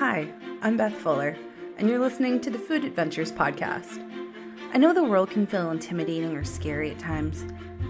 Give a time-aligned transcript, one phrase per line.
[0.00, 1.36] Hi, I'm Beth Fuller,
[1.76, 4.02] and you're listening to the Food Adventures Podcast.
[4.72, 7.44] I know the world can feel intimidating or scary at times,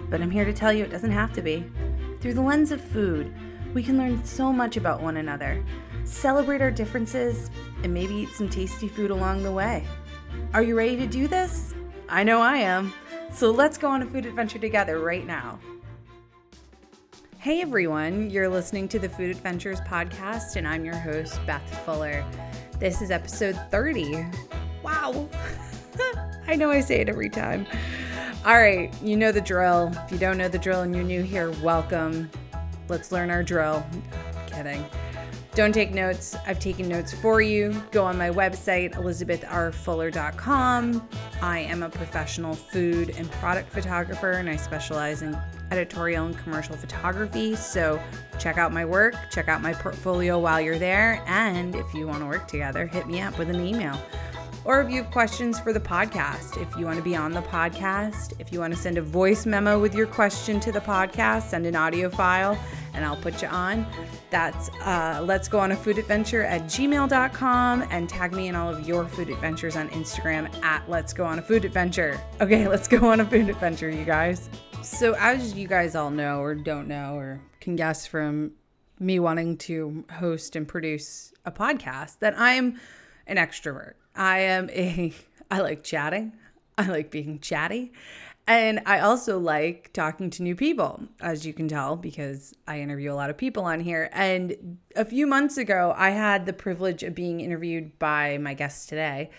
[0.09, 1.71] but I'm here to tell you it doesn't have to be.
[2.19, 3.33] Through the lens of food,
[3.73, 5.63] we can learn so much about one another,
[6.03, 7.49] celebrate our differences,
[7.81, 9.87] and maybe eat some tasty food along the way.
[10.53, 11.73] Are you ready to do this?
[12.09, 12.93] I know I am.
[13.31, 15.59] So let's go on a food adventure together right now.
[17.41, 22.23] Hey everyone, you're listening to the Food Adventures podcast, and I'm your host, Beth Fuller.
[22.77, 24.27] This is episode 30.
[24.83, 25.27] Wow!
[26.47, 27.65] I know I say it every time.
[28.45, 29.91] All right, you know the drill.
[30.05, 32.29] If you don't know the drill and you're new here, welcome.
[32.89, 33.83] Let's learn our drill.
[34.45, 34.85] Kidding.
[35.53, 36.33] Don't take notes.
[36.47, 37.73] I've taken notes for you.
[37.91, 41.09] Go on my website, elizabethrfuller.com.
[41.41, 45.37] I am a professional food and product photographer, and I specialize in
[45.69, 47.57] editorial and commercial photography.
[47.57, 48.01] So
[48.39, 51.21] check out my work, check out my portfolio while you're there.
[51.27, 53.99] And if you want to work together, hit me up with an email.
[54.63, 57.41] Or if you have questions for the podcast, if you want to be on the
[57.41, 61.49] podcast, if you want to send a voice memo with your question to the podcast,
[61.49, 62.57] send an audio file
[62.93, 63.85] and I'll put you on.
[64.29, 68.73] That's uh, let's go on a food adventure at gmail.com and tag me in all
[68.73, 72.19] of your food adventures on Instagram at let's go on a food adventure.
[72.39, 74.49] Okay, let's go on a food adventure, you guys.
[74.81, 78.53] So, as you guys all know or don't know or can guess from
[78.99, 82.79] me wanting to host and produce a podcast, that I'm
[83.27, 83.93] an extrovert.
[84.15, 85.13] I am a,
[85.51, 86.33] I like chatting,
[86.77, 87.93] I like being chatty.
[88.47, 93.13] And I also like talking to new people, as you can tell, because I interview
[93.13, 94.09] a lot of people on here.
[94.11, 98.89] And a few months ago, I had the privilege of being interviewed by my guest
[98.89, 99.29] today.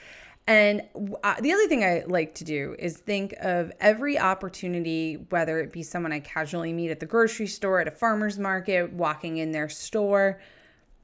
[0.47, 0.83] And
[1.23, 5.73] uh, the other thing I like to do is think of every opportunity, whether it
[5.73, 9.53] be someone I casually meet at the grocery store, at a farmer's market, walking in
[9.53, 10.41] their store,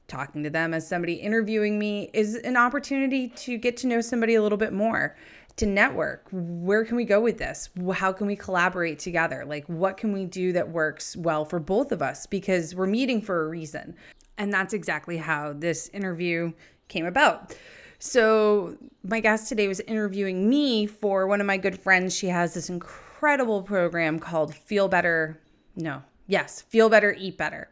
[0.07, 4.35] talking to them as somebody interviewing me, is an opportunity to get to know somebody
[4.35, 5.15] a little bit more
[5.59, 6.25] to network.
[6.31, 7.69] Where can we go with this?
[7.93, 9.43] How can we collaborate together?
[9.45, 12.25] Like, what can we do that works well for both of us?
[12.25, 13.95] Because we're meeting for a reason.
[14.37, 16.53] And that's exactly how this interview
[16.87, 17.55] came about.
[17.99, 22.15] So, my guest today was interviewing me for one of my good friends.
[22.15, 25.41] She has this incredible program called Feel Better.
[25.75, 27.69] No, yes, Feel Better, Eat Better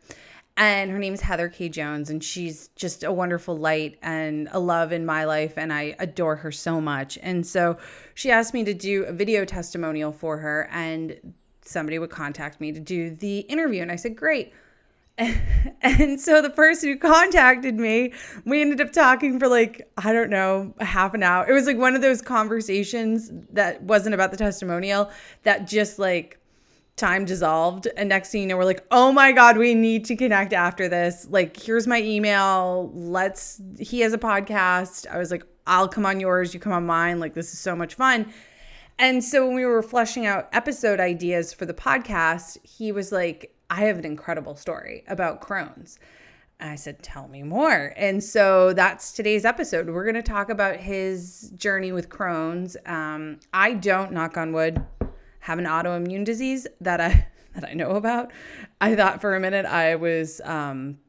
[0.58, 1.70] and her name is Heather K.
[1.70, 5.96] Jones, and she's just a wonderful light and a love in my life, and I
[6.00, 7.18] adore her so much.
[7.22, 7.78] And so
[8.16, 12.72] she asked me to do a video testimonial for her, and somebody would contact me
[12.72, 14.52] to do the interview, and I said, Great.
[15.82, 18.14] And so the person who contacted me,
[18.46, 21.48] we ended up talking for like, I don't know, half an hour.
[21.50, 25.10] It was like one of those conversations that wasn't about the testimonial
[25.44, 26.40] that just like
[26.98, 27.88] time dissolved.
[27.96, 30.90] And next thing you know we're like oh my god we need to connect after
[30.90, 31.28] this.
[31.30, 32.92] Like here's my email.
[32.94, 35.08] Let's he has a podcast.
[35.08, 36.54] I was like i'll come on yours.
[36.54, 37.20] You come on mine.
[37.20, 38.34] Like this is so much fun.
[39.00, 43.54] And so when we were fleshing out episode ideas for the podcast he was like
[43.70, 46.00] i have an incredible story about crohn's.
[46.60, 47.94] I said, Tell me more.
[47.96, 49.88] And so that's today's episode.
[49.90, 52.76] We're going to talk about his journey with Crohn's.
[52.86, 54.84] Um, I don't, knock on wood,
[55.48, 58.32] have an autoimmune disease that I that I know about.
[58.82, 61.00] I thought for a minute I was um,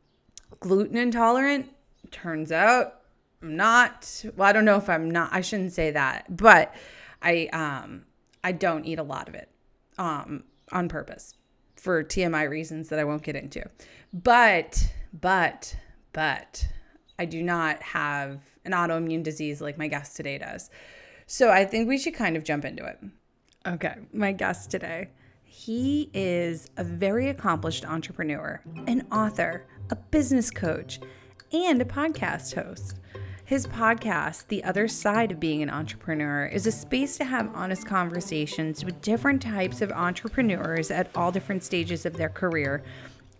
[0.60, 1.68] gluten intolerant.
[2.12, 3.00] Turns out
[3.42, 4.24] I'm not.
[4.36, 5.30] Well, I don't know if I'm not.
[5.32, 6.72] I shouldn't say that, but
[7.20, 8.04] I um
[8.44, 9.50] I don't eat a lot of it
[9.98, 11.34] um on purpose
[11.74, 13.68] for TMI reasons that I won't get into.
[14.12, 15.76] But but
[16.12, 16.64] but
[17.18, 20.70] I do not have an autoimmune disease like my guest today does.
[21.26, 22.98] So I think we should kind of jump into it.
[23.66, 25.08] Okay, my guest today.
[25.42, 31.00] He is a very accomplished entrepreneur, an author, a business coach,
[31.52, 33.00] and a podcast host.
[33.44, 37.84] His podcast, The Other Side of Being an Entrepreneur, is a space to have honest
[37.84, 42.84] conversations with different types of entrepreneurs at all different stages of their career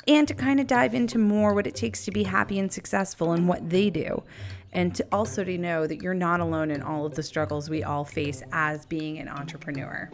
[0.09, 3.35] and to kind of dive into more what it takes to be happy and successful
[3.35, 4.23] in what they do
[4.73, 7.83] and to also to know that you're not alone in all of the struggles we
[7.83, 10.11] all face as being an entrepreneur.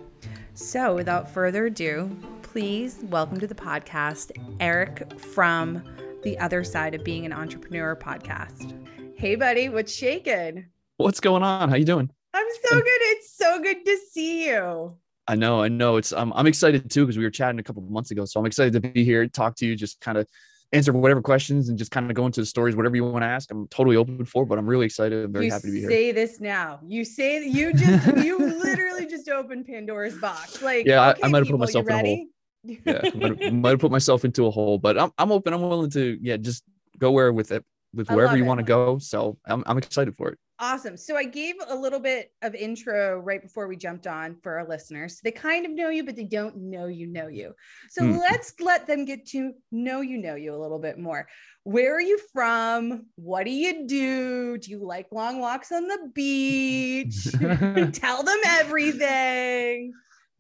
[0.55, 4.31] So, without further ado, please welcome to the podcast
[4.61, 5.83] Eric from
[6.23, 8.73] the other side of being an entrepreneur podcast.
[9.17, 10.67] Hey buddy, what's shaking?
[10.97, 11.69] What's going on?
[11.69, 12.11] How you doing?
[12.33, 12.85] I'm so good.
[12.87, 14.97] It's so good to see you.
[15.27, 15.97] I know, I know.
[15.97, 18.25] It's um, I'm excited too because we were chatting a couple of months ago.
[18.25, 20.29] So I'm excited to be here, talk to you, just kind of
[20.75, 23.27] answer whatever questions and just kind of go into the stories, whatever you want to
[23.27, 23.51] ask.
[23.51, 25.25] I'm totally open for, but I'm really excited.
[25.25, 25.91] I'm very you happy to be here.
[25.91, 26.81] Say this now.
[26.87, 30.63] You say that you just you literally just opened Pandora's box.
[30.63, 32.27] Like yeah, okay, I, I might have put myself in a hole.
[32.65, 35.53] Yeah, I might, have, might have put myself into a hole, but I'm I'm open.
[35.53, 36.65] I'm willing to yeah, just
[36.99, 38.99] go where with it with wherever you want to go.
[38.99, 40.39] So I'm, I'm excited for it.
[40.61, 40.97] Awesome.
[40.97, 44.69] So I gave a little bit of intro right before we jumped on for our
[44.69, 45.21] listeners.
[45.25, 47.55] They kind of know you, but they don't know you know you.
[47.91, 48.19] So Hmm.
[48.19, 51.27] let's let them get to know you know you a little bit more.
[51.65, 53.07] Where are you from?
[53.17, 54.57] What do you do?
[54.59, 57.25] Do you like long walks on the beach?
[57.93, 59.93] Tell them everything.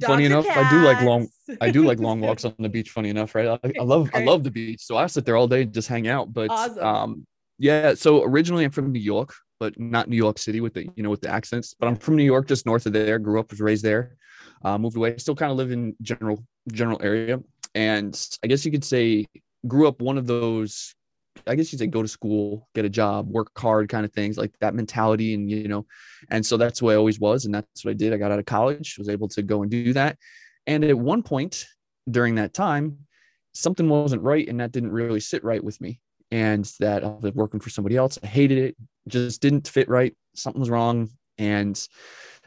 [0.02, 1.28] Funny Dogs or enough, I do like long-
[1.60, 2.90] I do like long walks on the beach.
[2.90, 3.46] Funny enough, right?
[3.48, 5.88] I, I love I love the beach, so I sit there all day and just
[5.88, 6.32] hang out.
[6.32, 6.84] But Awesome.
[6.84, 7.26] um,
[7.58, 7.94] yeah.
[7.94, 11.10] So originally I'm from New York, but not New York City with the you know
[11.10, 11.74] with the accents.
[11.78, 13.18] But I'm from New York, just north of there.
[13.18, 14.16] Grew up, was raised there.
[14.64, 15.16] Uh, moved away.
[15.18, 17.40] Still kind of live in general general area,
[17.74, 19.26] and I guess you could say
[19.66, 20.94] grew up one of those.
[21.46, 24.38] I guess you'd say go to school, get a job, work hard, kind of things
[24.38, 25.86] like that mentality, and you know,
[26.30, 28.12] and so that's what I always was, and that's what I did.
[28.12, 30.16] I got out of college, was able to go and do that,
[30.66, 31.66] and at one point
[32.10, 32.98] during that time,
[33.52, 36.00] something wasn't right, and that didn't really sit right with me,
[36.34, 38.18] and that I was working for somebody else.
[38.20, 38.76] I hated it,
[39.06, 40.16] just didn't fit right.
[40.34, 41.80] Something was wrong, and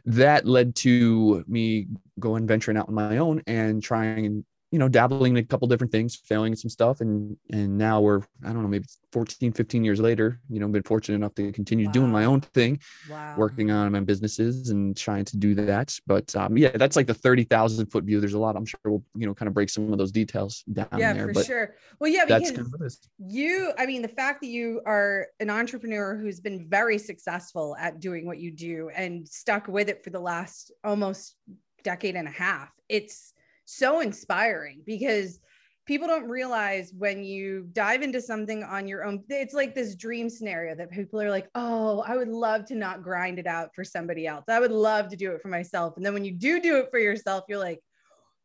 [0.04, 1.88] that led to me
[2.20, 5.92] going venturing out on my own and trying you know dabbling in a couple different
[5.92, 9.84] things failing at some stuff and and now we're i don't know maybe 14 15
[9.84, 12.80] years later you know been fortunate enough to continue doing my own thing
[13.10, 13.34] wow.
[13.38, 17.14] working on my businesses and trying to do that but um yeah that's like the
[17.14, 19.92] 30,000 foot view there's a lot i'm sure we'll you know kind of break some
[19.92, 21.76] of those details down Yeah, there for sure.
[22.00, 23.00] Well, yeah, because kind of what it is.
[23.20, 28.00] you i mean the fact that you are an entrepreneur who's been very successful at
[28.00, 31.36] doing what you do and stuck with it for the last almost
[31.84, 33.34] decade and a half it's
[33.68, 35.42] so inspiring because
[35.86, 40.30] people don't realize when you dive into something on your own it's like this dream
[40.30, 43.84] scenario that people are like oh i would love to not grind it out for
[43.84, 46.62] somebody else i would love to do it for myself and then when you do
[46.62, 47.82] do it for yourself you're like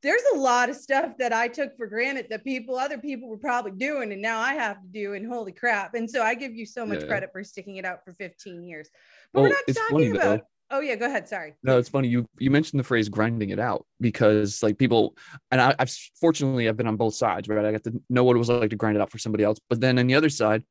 [0.02, 3.36] there's a lot of stuff that I took for granted that people, other people were
[3.36, 5.14] probably doing, and now I have to do.
[5.14, 5.94] And holy crap!
[5.94, 7.06] And so I give you so much Yeah.
[7.06, 8.90] credit for sticking it out for 15 years.
[9.32, 10.38] But we're Well, not it's talking funny, about.
[10.40, 10.46] though.
[10.74, 11.28] Oh yeah, go ahead.
[11.28, 11.54] Sorry.
[11.62, 12.08] No, it's funny.
[12.08, 15.14] You you mentioned the phrase grinding it out because like people
[15.50, 17.64] and I, I've fortunately I've been on both sides, right?
[17.64, 19.58] I got to know what it was like to grind it out for somebody else.
[19.68, 20.64] But then on the other side,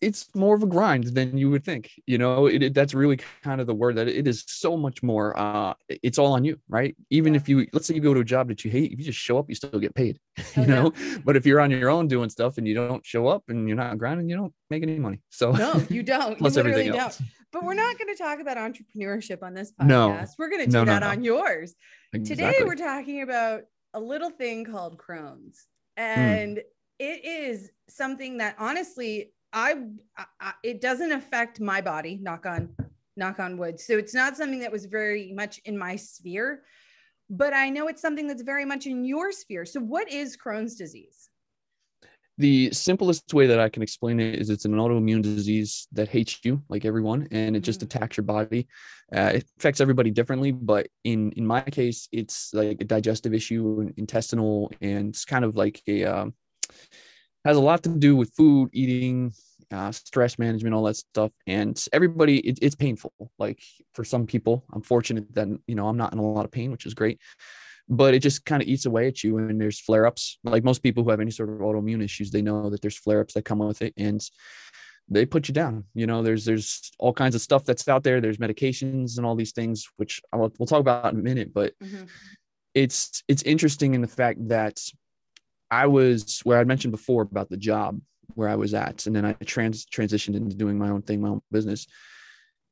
[0.00, 1.90] it's more of a grind than you would think.
[2.06, 5.02] You know, it, it- that's really kind of the word that it is so much
[5.02, 6.94] more uh it's all on you, right?
[7.10, 7.40] Even Yeah.
[7.40, 9.18] if you let's say you go to a job that you hate, if you just
[9.18, 10.18] show up, you still get paid.
[10.56, 10.74] Oh, you yeah.
[10.82, 10.92] know,
[11.24, 13.76] but if you're on your own doing stuff and you don't show up and you're
[13.76, 15.20] not grinding, you don't make any money.
[15.30, 16.38] So No, you don't.
[16.38, 17.00] you literally everything don't.
[17.00, 17.22] else.
[17.54, 19.86] But we're not going to talk about entrepreneurship on this podcast.
[19.86, 20.24] No.
[20.38, 21.08] We're going to do No, no, that no.
[21.10, 21.76] on yours.
[22.12, 23.62] Today we're talking about
[23.94, 26.02] a little thing called Crohn's, Hmm.
[26.02, 26.58] and
[26.98, 29.84] it is something that honestly, I,
[30.40, 32.18] I it doesn't affect my body.
[32.20, 32.70] Knock on,
[33.16, 33.78] knock on wood.
[33.78, 36.64] So it's not something that was very much in my sphere,
[37.30, 39.64] but I know it's something that's very much in your sphere.
[39.64, 41.30] So what is Crohn's disease?
[42.38, 46.40] The simplest way that I can explain it is it's an autoimmune disease that hates
[46.44, 47.84] you, like everyone, and it just Mhm.
[47.84, 48.66] attacks your body.
[49.14, 53.80] Uh, it affects everybody differently, but in in my case, it's like a digestive issue,
[53.80, 56.34] and intestinal, and it's kind of like a um,
[57.44, 59.32] has a lot to do with food, eating,
[59.70, 61.32] uh, stress management, all that stuff.
[61.46, 63.12] And everybody, it, it's painful.
[63.38, 63.60] Like
[63.92, 66.70] for some people, I'm fortunate that you know I'm not in a lot of pain,
[66.70, 67.20] which is great
[67.88, 70.38] but it just kind of eats away at you and there's flare ups.
[70.44, 73.20] Like most people who have any sort of autoimmune issues, they know that there's flare
[73.20, 74.20] ups that come with it and
[75.08, 75.84] they put you down.
[75.94, 78.20] You know, there's there's all kinds of stuff that's out there.
[78.20, 81.52] There's medications and all these things, which will, we'll talk about in a minute.
[81.52, 82.08] But Mhm.
[82.74, 84.80] it's it's interesting in the fact that
[85.70, 88.00] I was where I mentioned before about the job
[88.34, 91.28] where I was at, and then I trans transitioned into doing my own thing, my
[91.28, 91.86] own business.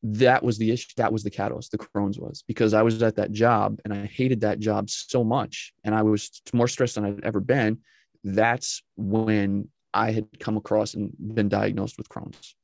[0.04, 0.88] That was the issue.
[0.96, 1.70] That was the catalyst.
[1.70, 5.22] The Crohn's was because I was at that job and I hated that job so
[5.22, 7.78] much, and I was more stressed than I'd ever been.
[8.24, 12.54] That's when I had come across and been diagnosed with Crohn's,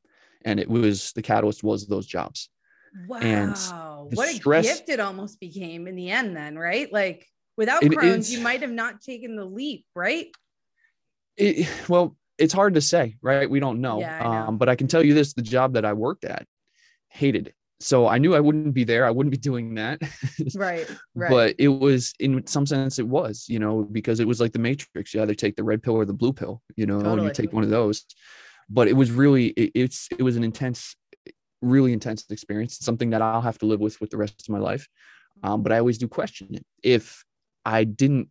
[0.45, 2.50] and it was the catalyst was those jobs.
[3.21, 4.09] And Wow.
[4.11, 6.92] the What a stress- gift it almost became in the end, then, right?
[6.92, 7.26] Like
[7.57, 10.26] without It Crohn's, you might have not taken the leap, right?
[11.37, 13.49] It, well, it's hard to say, right?
[13.49, 14.00] We don't know.
[14.00, 14.30] Yeah, I know.
[14.49, 16.47] Um, but I can tell you this: the job that I worked at,
[17.08, 17.54] hated it.
[17.80, 19.06] So I knew I wouldn't be there.
[19.06, 20.00] I wouldn't be doing that.
[20.54, 20.86] Right.
[21.14, 21.30] Right.
[21.30, 24.58] But it was, in some sense, it was, you know, because it was like the
[24.60, 25.14] Matrix.
[25.14, 26.62] You either take the red pill or the blue pill.
[26.76, 27.28] You know, Totally.
[27.28, 28.04] you take one of those.
[28.68, 30.94] But it was really, it, it's, it was an intense,
[31.60, 32.78] really intense experience.
[32.78, 34.86] Something that I'll have to live with with the rest of my life.
[35.42, 36.64] Um, but I always do question it.
[36.82, 37.24] If
[37.64, 38.28] I didn't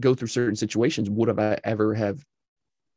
[0.00, 2.24] go through certain situations, would have I ever have,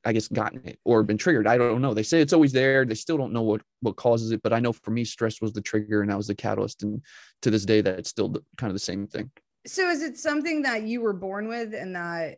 [0.06, 1.48] I guess, gotten it or been triggered?
[1.48, 1.94] I don't know.
[1.94, 2.86] They say it's always there.
[2.86, 5.52] They still don't know what what causes it, but I know for me, stress was
[5.54, 6.84] the trigger, and that was the catalyst.
[6.84, 7.02] And
[7.42, 9.32] to this day, that's still the, kind of the same thing.
[9.66, 12.38] so is it something that you were born with and that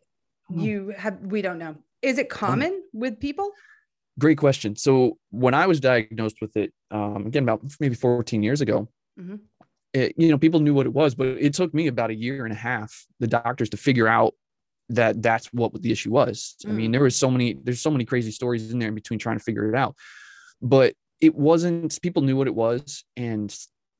[0.50, 0.60] Hmm.
[0.60, 1.76] you have we don't know.
[2.00, 3.50] Is it common with people?
[4.18, 4.74] Great question.
[4.76, 8.88] So when I was diagnosed with it, um, again about maybe 14 years ago,
[9.20, 9.40] Mhm.
[9.92, 12.44] it, you know, people knew what it was, but it took me about a year
[12.44, 14.32] and a half, the doctors to figure out
[14.90, 16.56] that that's what the issue was.
[16.66, 16.92] I mean, Mm.
[16.94, 19.44] there was so many, there's so many crazy stories in there in between trying to
[19.44, 19.94] figure it out,
[20.62, 22.00] but it wasn't.
[22.00, 23.54] People knew what it was, and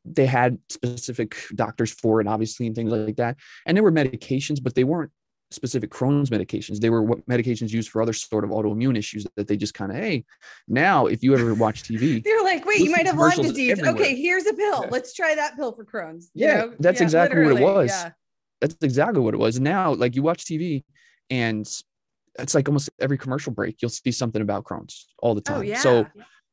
[0.05, 3.37] they had specific doctors for it, obviously, and things like that.
[3.67, 5.11] And there were medications, but they weren't
[5.51, 6.79] specific Crohn's medications.
[6.81, 9.91] They were what medications used for other sort of autoimmune issues that they just kind
[9.91, 10.25] of, hey,
[10.69, 13.73] now if you ever watch TV, They're like, wait, you might have Lyme disease.
[13.73, 13.95] everywhere.
[13.95, 14.83] Okay, here's a pill.
[14.85, 14.89] Yeah.
[14.91, 16.31] Let's try that pill for Crohn's.
[16.35, 16.75] you Yeah, know?
[16.81, 17.89] that's exactly what it was.
[17.91, 18.11] Yeah.
[18.61, 19.61] That's exactly what it was.
[19.61, 20.85] Now, like you watch TV
[21.31, 21.69] and
[22.39, 25.59] it's like almost every commercial break, you'll see something about Crohn's all the time.
[25.59, 25.81] Oh yeah.
[25.81, 26.07] So,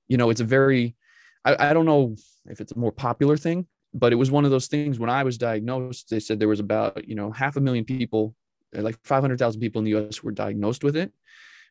[0.08, 0.96] you know, it's a very,
[1.44, 2.16] I, I don't know
[2.48, 5.24] if it's a more popular thing, but it was one of those things when I
[5.24, 8.36] was diagnosed, they said there was about, you know, half a million people,
[8.78, 11.12] uh, like 500,000 people in the US were diagnosed with it.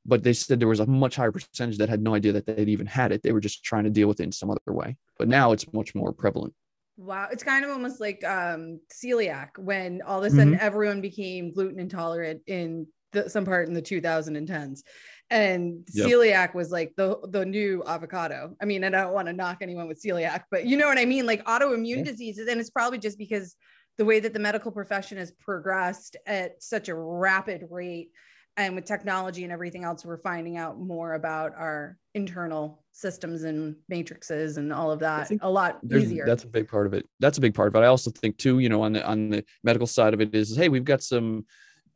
[0.07, 2.69] But they said there was a much higher percentage that had no idea that they'd
[2.69, 3.23] even had it.
[3.23, 4.97] They were just trying to deal with it in some other way.
[5.19, 6.53] But now it's much more prevalent.
[6.97, 11.53] Wow, it's kind of almost like um celiac when all of a sudden everyone became
[11.53, 14.83] gluten intolerant in the, some part in the 2010s.
[15.31, 16.07] And Yep.
[16.07, 18.55] celiac was like the the new avocado.
[18.63, 21.05] I mean, I don't want to knock anyone with celiac, but you know what I
[21.05, 21.27] mean?
[21.27, 22.05] Like autoimmune Yeah.
[22.05, 23.57] diseases and it's probably just because
[23.99, 28.11] the way that the medical profession has progressed at such a rapid rate
[28.57, 33.75] and with technology and everything else we're finding out more about our internal systems and
[33.89, 37.09] matrices and all of that a lot easier That's a big part of it.
[37.21, 37.85] That's a big part of it.
[37.85, 40.57] I also think too, you know, on the on the medical side of it is,
[40.57, 41.47] hey, we've got some,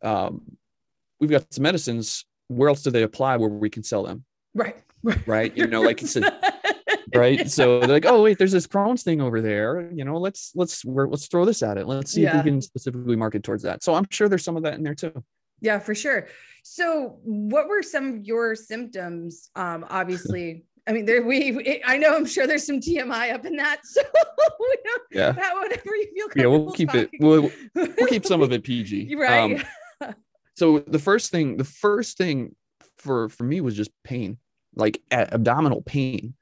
[0.02, 0.56] um,
[1.20, 2.24] we've got some medicines.
[2.48, 4.24] Where else do they apply where we can sell them?
[4.54, 5.56] right right Right.
[5.56, 6.24] You know, like you said,
[7.14, 7.48] right.
[7.50, 9.90] So they're like, oh wait, there's this Crohn's thing over there.
[9.92, 11.86] You know, let's let's we're, let's throw this at it.
[11.86, 13.82] Let's see if we can specifically market towards that.
[13.82, 15.12] So I'm sure there's some of that in there too.
[15.60, 16.28] Yeah for sure
[16.62, 22.14] so what were some of your symptoms um obviously i mean there we i know
[22.16, 24.02] i'm sure there's some tmi up in that so
[25.10, 25.32] Yeah.
[25.32, 27.10] have whatever you feel Yeah, we'll keep it.
[27.20, 29.14] We'll we'll keep some of it PG.
[29.16, 29.62] Right
[30.02, 30.14] Um,
[30.56, 32.54] so the first thing the first thing
[32.98, 34.38] for for me was just pain
[34.74, 36.34] like abdominal pain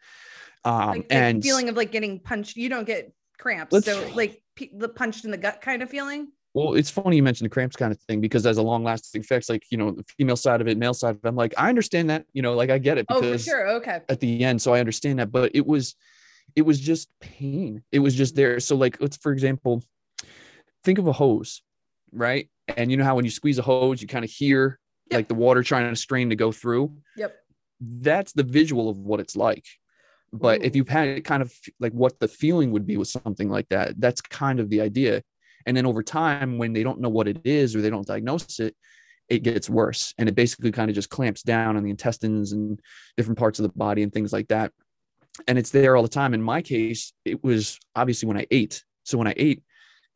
[0.65, 4.71] um like and feeling of like getting punched you don't get cramps so like pe-
[4.77, 7.77] the punched in the gut kind of feeling well it's funny you mentioned the cramps
[7.77, 10.61] kind of thing because as a long lasting effects like you know the female side
[10.61, 12.79] of it male side of it i'm like i understand that you know like i
[12.79, 13.69] get it oh for sure.
[13.77, 14.01] Okay.
[14.09, 15.95] at the end so i understand that but it was
[16.55, 17.83] it was just pain.
[17.93, 18.61] It was just there.
[18.61, 19.83] So like let's for example
[20.85, 21.63] think of a hose
[22.13, 22.49] right?
[22.77, 24.79] And you know how when you squeeze a hose you kind of hear
[25.11, 25.19] Yep.
[25.19, 26.93] like the water trying to strain to go through?
[27.17, 27.33] Yep.
[27.81, 29.65] That's the visual of what it's like.
[30.33, 33.49] But if you've had it kind of like what the feeling would be with something
[33.49, 35.23] like that that's kind of the idea
[35.67, 38.59] and then over time when they don't know what it is or they don't diagnose
[38.61, 38.75] it
[39.29, 40.15] it gets worse.
[40.19, 42.79] And it basically kind of just clamps down on the intestines and
[43.17, 44.71] different parts of the body and things like that.
[45.49, 46.33] And it's there all the time.
[46.33, 48.85] In my case it was obviously when i ate.
[49.03, 49.63] So when i ate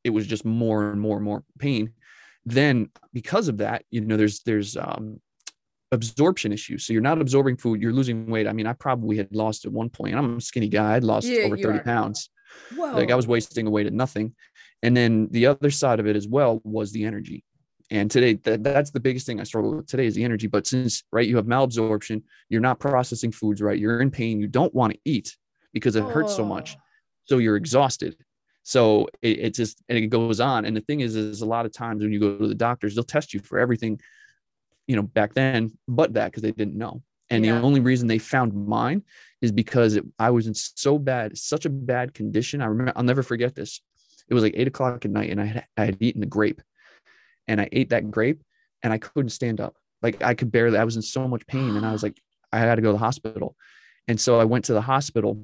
[0.05, 1.93] it was just more and more and more pain.
[2.47, 5.21] Then because of that you know there's there's um
[5.91, 6.85] absorption issues.
[6.85, 8.47] So you're not absorbing food you're losing weight.
[8.47, 11.27] I mean i probably had lost at one point i'm a skinny guy i'd lost
[11.27, 11.83] Yeah, over 30 are.
[11.83, 12.31] pounds.
[12.77, 12.93] Whoa.
[12.93, 14.35] like i was wasting away to nothing
[14.83, 17.45] and then the other side of it as well was the energy.
[17.93, 20.47] And today that, that's the biggest thing i struggle with today is the energy.
[20.47, 24.47] But since right you have malabsorption you're not processing foods right you're in pain you
[24.47, 25.37] don't want to eat
[25.73, 26.77] because it hurts so much.
[26.77, 26.83] Oh.
[27.25, 28.17] so you're exhausted.
[28.63, 30.65] So it, it just and it goes on.
[30.67, 32.95] And the thing is is a lot of times when you go to the doctors
[32.95, 34.01] they'll test you for everything
[34.87, 37.03] you know back then but that because they didn't know.
[37.29, 37.59] And Yeah.
[37.59, 39.03] the only reason they found mine
[39.43, 42.63] is because it, i was in so bad such a bad condition.
[42.63, 43.81] I remember i'll never forget this
[44.31, 46.63] it was like eight o'clock at night and i had, I had eaten a grape
[47.49, 48.43] and i ate that grape
[48.83, 51.77] and i couldn't stand up like i could barely i was in so much pain
[51.77, 52.19] and i was like
[52.53, 53.57] i had to go to the hospital
[54.09, 55.43] and so i went to the hospital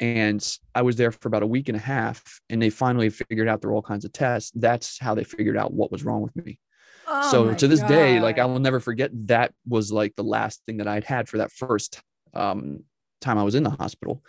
[0.00, 3.48] and I was there for about a week and a half, and they finally figured
[3.48, 4.52] out through all kinds of tests.
[4.54, 6.58] That's how they figured out what was wrong with me.
[7.06, 10.62] Oh so to this day, like I will never forget that was like the last
[10.66, 12.00] thing that I'd had for that first
[12.34, 12.80] um,
[13.20, 14.22] time I was in the hospital.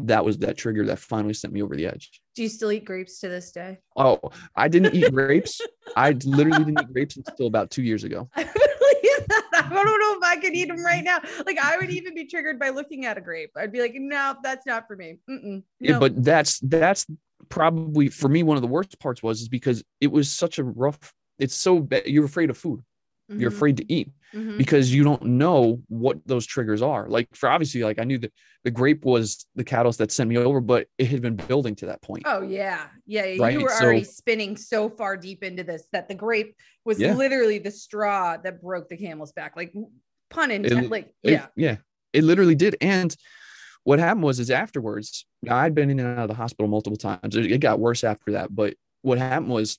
[0.00, 2.20] That was that trigger that finally sent me over the edge.
[2.36, 4.20] Do you still eat grapes to this day Oh,
[4.54, 5.60] I didn't eat grapes.
[5.96, 8.28] I literally didn't eat grapes until about two years ago.
[8.36, 9.68] I believe that.
[9.70, 11.18] I don't know if I could eat them right now.
[11.46, 13.52] Like I would even be triggered by looking at a grape.
[13.56, 15.16] I'd be like, no, that's not for me.
[15.28, 17.06] Mm-mm, Yeah, but that's that's
[17.48, 20.64] probably for me one of the worst parts was is because it was such a
[20.64, 21.14] rough.
[21.38, 22.06] It's so bad.
[22.06, 22.82] You're afraid of food.
[23.28, 24.10] You're Mhm, afraid to eat.
[24.34, 24.58] Mhm.
[24.58, 27.08] because you don't know what those triggers are.
[27.08, 28.32] Like for obviously, like I knew that
[28.64, 31.86] the grape was the catalyst that sent me over, but it had been building to
[31.86, 32.24] that point.
[32.26, 33.24] Oh yeah, yeah.
[33.24, 33.42] yeah.
[33.42, 36.98] Right, You were so- already spinning so far deep into this that the grape was
[37.00, 37.14] Yeah.
[37.14, 39.56] literally the straw that broke the camel's back.
[39.56, 39.72] Like
[40.30, 40.90] pun intended.
[40.90, 41.76] Like It- yeah, yeah.
[42.12, 42.76] It literally did.
[42.80, 43.14] And
[43.84, 47.36] what happened was, is afterwards, I'd been in and out of the hospital multiple times.
[47.36, 48.52] It, it got worse after that.
[48.52, 49.78] But what happened was,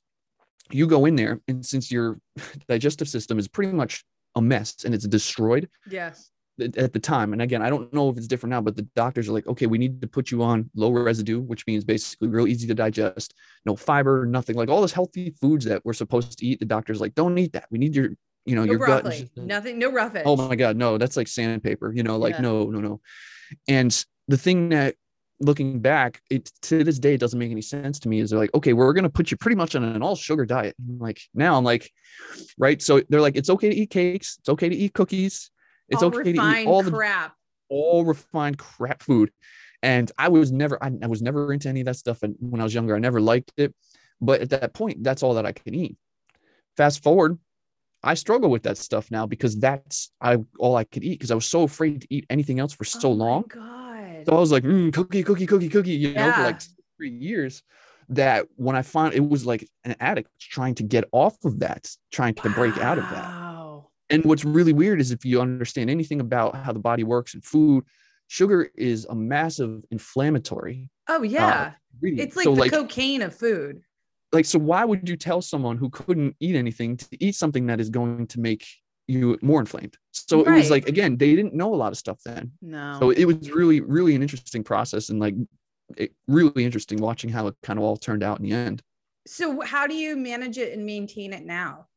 [0.71, 2.17] you go in there, and since your
[2.69, 4.05] digestive system is pretty much
[4.37, 6.31] a mess and it's destroyed, Yes.
[6.59, 7.33] at the time.
[7.33, 9.65] And again, I don't know if it's different now, but the doctors are like, okay,
[9.67, 13.33] we need to put you on low residue, which means basically real easy to digest,
[13.65, 16.59] no fiber, nothing like all those healthy foods that we're supposed to eat.
[16.59, 17.67] The doctor's like, don't eat that.
[17.71, 18.09] We need your,
[18.45, 19.03] you know, No your gut.
[19.03, 19.21] broccoli.
[19.21, 19.77] just- Nothing.
[19.79, 20.23] No roughage.
[20.25, 22.41] Oh my God, no, that's like sandpaper, you know, like Yeah.
[22.41, 23.01] no, no, no.
[23.67, 24.95] And the thing that
[25.39, 28.39] looking back, it to this day it doesn't make any sense to me is they're
[28.39, 30.75] like, okay, we're gonna put you pretty much on an all sugar diet.
[30.79, 31.91] I'm like now I'm like,
[32.57, 32.81] right.
[32.81, 35.51] So they're like, it's okay to eat cakes, it's okay to eat cookies,
[35.89, 37.35] it's all okay to eat all the crap.
[37.69, 39.31] all refined crap food.
[39.83, 42.23] And I was never, I, I was never into any of that stuff.
[42.23, 43.75] And when I was younger, I never liked it.
[44.19, 45.97] But at that point, that's all that I could eat.
[46.77, 47.37] Fast forward,
[48.03, 51.35] I struggle with that stuff now because that's I all I could eat because I
[51.35, 53.43] was so afraid to eat anything else for so Oh long.
[53.47, 53.86] God.
[54.27, 56.61] So I was like, mm, cookie, cookie, cookie, cookie, you know, for like
[56.97, 57.63] three years.
[58.09, 61.89] That when I found it was like an addict trying to get off of that,
[62.11, 63.47] trying to break out of that.
[64.09, 67.43] And what's really weird is if you understand anything about how the body works and
[67.43, 67.83] food,
[68.27, 70.89] sugar is a massive inflammatory.
[71.09, 71.73] Oh yeah.
[71.95, 72.27] ingredient.
[72.27, 73.81] it's like so the like, cocaine of food.
[74.31, 77.79] like so why would you tell someone who couldn't eat anything to eat something that
[77.79, 78.65] is going to make
[79.07, 79.97] you more inflamed?
[80.11, 82.51] So it was like again, they didn't know a lot of stuff then.
[82.61, 82.97] No.
[82.99, 85.35] So it was really, really an interesting process and like
[85.95, 88.81] it, really interesting watching how it kind of all turned out in the end.
[89.25, 91.87] So how do you manage it and maintain it now?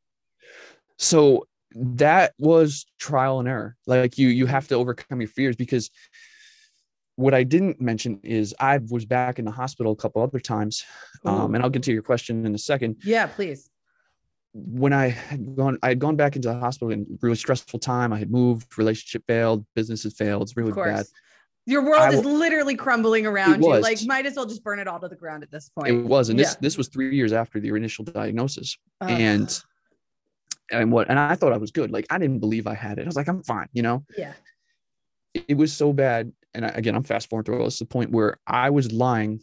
[1.01, 5.91] so that was trial and error like you you have to overcome your fears because
[7.17, 10.85] what i didn't mention is i was back in the hospital a couple other times
[11.25, 13.70] um, and i'll get to your question in a second Yeah, please.
[14.53, 18.13] When i had gone i had gone back into the hospital in really stressful time
[18.13, 21.07] i had moved relationship failed business had failed it's really bad
[21.67, 23.69] Your world I is literally crumbling around you.
[23.69, 23.83] was.
[23.83, 25.89] Like might as well just burn it all to the ground at this point.
[25.89, 26.59] it was and this Yeah.
[26.61, 29.11] this was three years after the initial diagnosis Ugh.
[29.11, 29.63] and
[30.73, 33.03] and what and i thought i was good like i didn't believe i had it
[33.03, 34.33] i was like i'm fine you know yeah.
[35.35, 36.33] it it was so bad.
[36.55, 39.39] And I, again, I'm fast forward through this to the point where I was lying.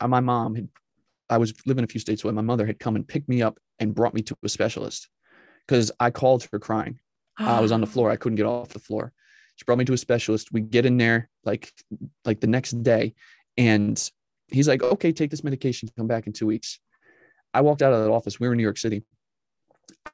[0.00, 0.68] Uh, My mom had,
[1.28, 2.32] I was living a few states away.
[2.32, 5.08] My mother had come and picked me up and brought me to a specialist
[5.66, 6.98] because I called her crying.
[7.38, 8.10] I was on the floor.
[8.10, 9.12] I couldn't get off the floor.
[9.56, 10.52] She brought me to a specialist.
[10.52, 11.72] We get in there like,
[12.24, 13.14] like the next day,
[13.58, 14.10] and
[14.48, 15.88] he's like, "Okay, take this medication.
[15.96, 16.78] Come back in two weeks."
[17.52, 18.38] I walked out of that office.
[18.38, 19.02] We were in New York City.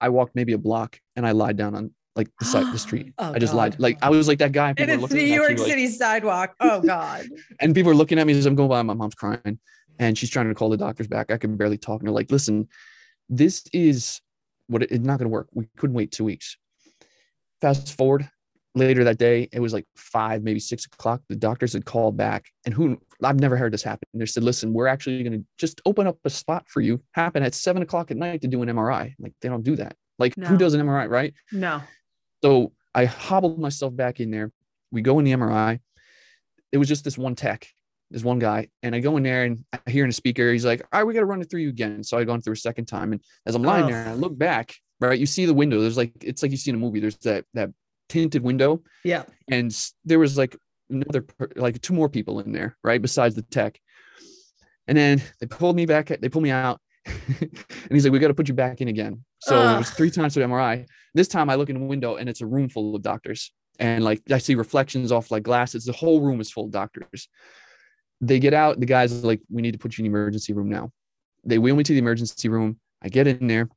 [0.00, 3.12] I walked maybe a block, and I lied down on like the side, the street.
[3.18, 3.58] Oh, I just God.
[3.58, 3.80] lied.
[3.80, 4.72] Like I was like that guy.
[4.76, 6.54] And it's New York like- City sidewalk.
[6.60, 7.26] Oh God.
[7.60, 8.82] and people are looking at me as I'm going by.
[8.82, 9.58] My mom's crying,
[9.98, 11.30] and she's trying to call the doctors back.
[11.30, 12.00] I can barely talk.
[12.00, 12.68] And they're like, "Listen,
[13.28, 14.20] this is
[14.68, 15.48] what it- it's not going to work.
[15.52, 16.56] We couldn't wait two weeks."
[17.60, 18.28] Fast forward
[18.74, 21.22] later that day, it was like five, maybe six o'clock.
[21.28, 24.06] The doctors had called back, and who I've never heard this happen.
[24.12, 27.02] They said, "Listen, we're actually going to just open up a spot for you.
[27.12, 29.14] Happen at seven o'clock at night to do an MRI.
[29.18, 29.96] Like they don't do that.
[30.18, 30.48] Like No.
[30.48, 31.82] who does an MRI, right?" No.
[32.44, 34.52] So I hobbled myself back in there.
[34.90, 35.80] We go in the MRI.
[36.72, 37.66] It was just this one tech,
[38.10, 38.68] this one guy.
[38.82, 41.04] And I go in there and I hear in the speaker, he's like, all right,
[41.04, 42.02] we got to run it through you again.
[42.04, 43.12] So I go in through a second time.
[43.12, 43.90] And as I'm lying Ugh.
[43.90, 45.80] there I look back, right, you see the window.
[45.80, 47.70] There's like, it's like you see in a movie, there's that, that
[48.08, 48.82] tinted window.
[49.04, 49.24] Yeah.
[49.50, 50.56] And there was like
[50.90, 53.78] another, like two more people in there, right, besides the tech.
[54.88, 56.80] And then they pulled me back, they pulled me out.
[57.06, 57.50] and
[57.90, 59.24] he's like, we got to put you back in again.
[59.40, 60.86] So it was three times for the MRI.
[61.14, 63.52] This time I look in the window and it's a room full of doctors.
[63.78, 65.84] And like I see reflections off like glasses.
[65.84, 67.28] The whole room is full of doctors.
[68.20, 70.52] They get out, the guys are like, we need to put you in the emergency
[70.52, 70.90] room now.
[71.44, 72.78] They wheel me to the emergency room.
[73.02, 73.68] I get in there.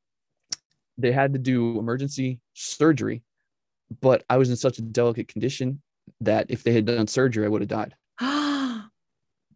[0.98, 3.24] They had to do emergency surgery,
[4.02, 5.82] but I was in such a delicate condition
[6.22, 7.96] that if they had done surgery, I would have died.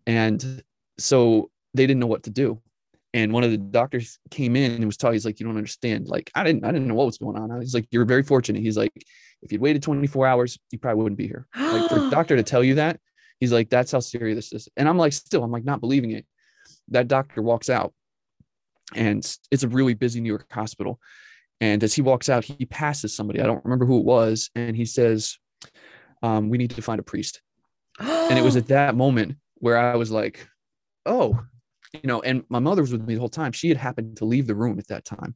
[0.05, 0.61] And
[0.97, 2.61] so they didn't know what to do.
[3.13, 5.13] And one of the doctors came in and was talking.
[5.13, 6.07] He's like, "You don't understand.
[6.07, 8.61] Like, I didn't, I didn't know what was going on." He's like, "You're very fortunate."
[8.61, 8.91] He's like,
[9.41, 12.43] "If you'd waited 24 hours, you probably wouldn't be here." Like for a doctor to
[12.43, 12.99] tell you that,
[13.43, 16.11] he's like, "That's how serious this is." And I'm like, still, I'm like not believing
[16.11, 16.25] it.
[16.89, 17.93] That doctor walks out,
[18.95, 19.19] and
[19.51, 20.99] it's a really busy New York hospital.
[21.61, 23.39] And as he walks out, he passes somebody.
[23.41, 25.37] I don't remember who it was, and he says,
[26.21, 27.41] um, "We need to find a priest."
[27.99, 30.47] and it was at that moment where I was like,
[31.05, 31.39] oh,
[31.93, 33.51] you know, and my mother was with me the whole time.
[33.51, 35.35] She had happened to leave the room at that time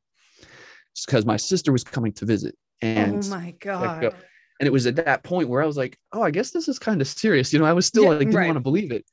[1.06, 2.56] because my sister was coming to visit.
[2.82, 4.16] And oh my go- God.
[4.60, 6.80] And it was at that point where I was like, oh, I guess this is
[6.80, 7.54] kind of serious.
[7.54, 8.46] You know, I was still Yeah, like didn't right.
[8.48, 9.06] want to believe it.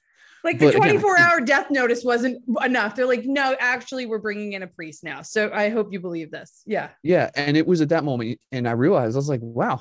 [0.43, 2.95] Like the But again, 24 think- hour death notice wasn't enough.
[2.95, 5.23] They're like, no, actually, we're bringing in a priest now.
[5.23, 6.63] So I hope you believe this.
[6.67, 6.91] Yeah.
[7.03, 7.31] Yeah.
[7.35, 8.39] And it was at that moment.
[8.53, 9.81] And I realized I was like, wow,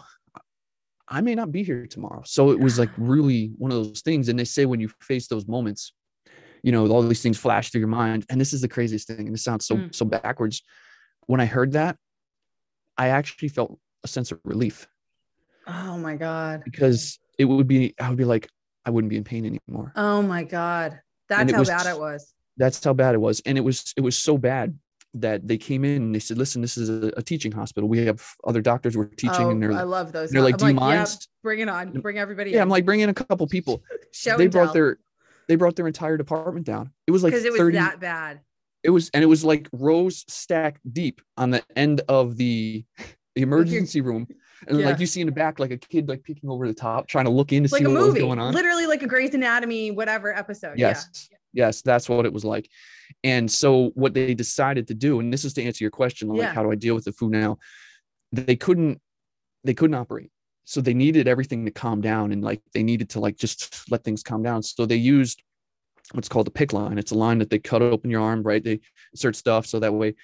[1.07, 2.23] I may not be here tomorrow.
[2.25, 4.29] So it was like really one of those things.
[4.29, 5.91] And they say when you face those moments,
[6.63, 8.25] you know, all these things flash through your mind.
[8.29, 9.27] And this is the craziest thing.
[9.27, 9.93] And it sounds so, Mm.
[9.93, 10.61] so backwards.
[11.27, 11.97] When I heard that,
[12.97, 14.87] I actually felt a sense of relief
[15.67, 16.63] Oh my God.
[16.65, 18.49] because it would be, I would be like,
[18.85, 19.93] I wouldn't be in pain anymore.
[19.95, 20.99] Oh my God.
[21.29, 22.33] That's how was- bad it was.
[22.57, 23.41] That's how bad it was.
[23.47, 24.77] And it was, it was so bad
[25.15, 27.87] that they came in and they said, listen, this is a, a teaching hospital.
[27.87, 30.31] We have other doctors we're teaching oh, and they're, I love those.
[30.31, 31.27] they're like, I'm do you yeah, mind?
[31.43, 31.91] bring it on.
[32.01, 32.61] Bring everybody yeah, in.
[32.63, 33.83] I'm like, bring in a couple people.
[34.11, 34.73] Show they brought tell.
[34.73, 34.97] their,
[35.47, 36.91] they brought their entire department down.
[37.07, 38.41] It was like because it was 30, that bad.
[38.83, 42.85] it was and it was like rows stacked deep on the end of the,
[43.35, 44.27] the emergency room
[44.67, 44.85] and Yeah.
[44.87, 47.25] like you see in the back like a kid like peeking over the top trying
[47.25, 48.53] to look in to Like see a what was going on.
[48.53, 50.77] literally like a Grey's Anatomy, whatever episode.
[50.77, 51.29] yes.
[51.53, 52.67] Yes that's what it was like.
[53.23, 56.39] And so what they decided to do and this is to answer your question like
[56.39, 56.53] Yeah.
[56.53, 57.57] how do i deal with the food now?
[58.31, 58.99] They couldn't
[59.63, 60.31] they couldn't operate.
[60.65, 64.03] So they needed everything to calm down and like they needed to like just let
[64.03, 64.63] things calm down.
[64.63, 65.43] So they used
[66.13, 66.97] what's called a PICC line.
[66.97, 68.63] It's a line that they cut open your arm right?
[68.63, 68.79] They
[69.13, 70.15] insert stuff so that way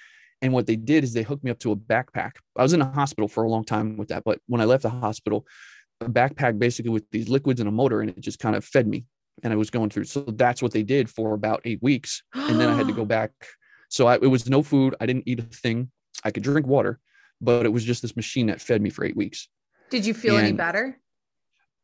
[0.42, 2.80] and what they did is they hooked me up to a backpack i was in
[2.80, 5.46] a hospital for a long time with that but when i left the hospital
[6.00, 8.86] a backpack basically with these liquids and a motor and it just kind of fed
[8.86, 9.04] me
[9.42, 12.60] and i was going through so that's what they did for about eight weeks and
[12.60, 13.32] then I had to go back.
[13.88, 14.94] So I, it was no food.
[15.00, 15.90] I didn't eat a thing.
[16.24, 17.00] I could drink water,
[17.40, 19.48] but it was just this machine that fed me for eight weeks.
[19.90, 20.98] Did you feel any better?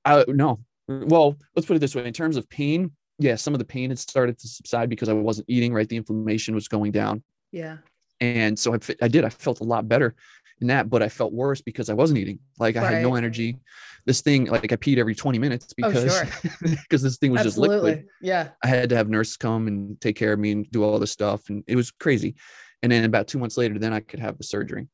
[0.05, 0.61] I no.
[0.89, 3.91] Well, let's put it this way: in terms of pain, yeah, some of the pain
[3.91, 5.89] had started to subside because I wasn't eating right.
[5.89, 7.79] The inflammation was going down, Yeah.
[8.21, 9.25] And so I, I did.
[9.25, 10.15] I felt a lot better
[10.61, 12.39] in that, but I felt worse because I wasn't eating.
[12.59, 13.59] Like I had no energy.
[14.07, 16.51] This thing, like I peed every twenty minutes Oh, because sure.
[16.83, 18.07] because this thing was just liquid.
[18.21, 18.51] Yeah.
[18.63, 21.11] I had to have nurses come and take care of me and do all this
[21.11, 21.49] stuff.
[21.49, 22.37] And it was crazy.
[22.83, 24.87] And then about two months later, then I could have the surgery.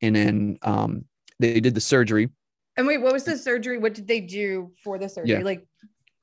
[0.00, 1.04] And then um,
[1.40, 2.28] they did the surgery.
[2.76, 3.78] And wait, what was the surgery?
[3.78, 5.38] What did they do for the surgery?
[5.38, 5.42] Yeah.
[5.42, 5.66] Like,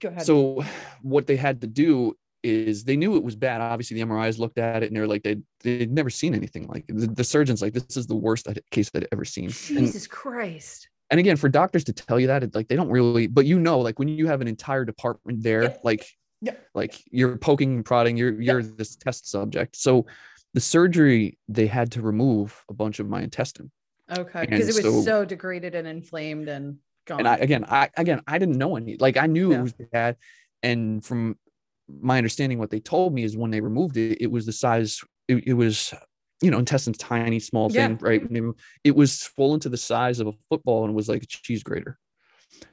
[0.01, 0.25] go ahead.
[0.25, 0.63] So
[1.01, 3.60] what they had to do is they knew it was bad.
[3.62, 6.86] Obviously, the MRIs looked at it and they're like, they, they'd never seen anything like.
[6.88, 9.45] The, the surgeon's like, this is the worst case I'd ever seen.
[9.45, 10.88] And, Jesus Christ.
[11.12, 13.60] and again, for doctors to tell you that, it, like they don't really, but you
[13.60, 15.77] know, like when you have an entire department there, Yeah.
[15.84, 16.05] like,
[16.41, 16.53] Yeah.
[16.73, 19.75] like you're poking and prodding, you're you're this test subject.
[19.75, 20.05] So
[20.53, 23.71] the surgery, they had to remove a bunch of my intestine.
[24.10, 24.41] Okay.
[24.41, 26.77] And Because it was so- so, degraded and inflamed and
[27.08, 27.19] gone.
[27.19, 28.97] And I again, I again, I didn't know any.
[28.97, 29.60] Like I knew Yeah.
[29.60, 30.17] it was bad,
[30.62, 31.38] and from
[32.01, 35.01] my understanding, what they told me is when they removed it, it was the size.
[35.27, 35.93] It, it was,
[36.41, 37.87] you know, intestines tiny, small Yeah.
[37.87, 38.23] thing, right?
[38.23, 38.51] Mm-hmm.
[38.83, 41.97] It was swollen to the size of a football and was like a cheese grater.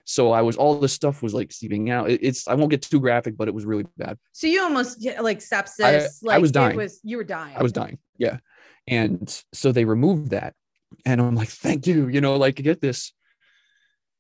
[0.04, 2.08] So I was all this stuff was like seeping out.
[2.10, 4.16] It- it's I won't get too graphic, but it was really bad.
[4.32, 6.18] so you almost yeah, like sepsis.
[6.22, 6.76] like was It dying.
[6.76, 7.56] was you were dying.
[7.56, 7.98] I was dying.
[8.18, 8.38] Yeah.
[8.86, 10.54] And so they removed that.
[11.06, 12.08] And I'm like, thank you.
[12.08, 13.12] You know, like get this.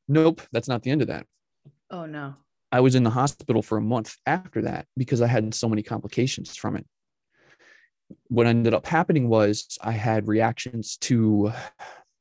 [0.08, 1.26] Nope, that's not the end of that.
[1.90, 2.34] Oh no.
[2.72, 5.82] I was in the hospital for a month after that because I had so many
[5.82, 6.86] complications from it.
[8.28, 11.52] What ended up happening was I had reactions to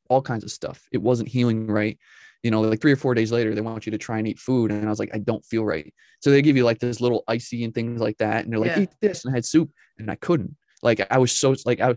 [0.10, 0.86] all kinds of stuff.
[0.92, 1.98] It wasn't healing right.
[2.44, 4.40] You know, like three or four days later, they want you to try and eat
[4.40, 4.72] food.
[4.72, 5.94] And I was like, I don't feel right.
[6.22, 8.44] So they give you like this little icy and things like that.
[8.44, 8.82] And they're like, Yeah.
[8.82, 9.24] eat this.
[9.24, 10.56] And I had soup and I couldn't.
[10.84, 11.92] Like I was so like I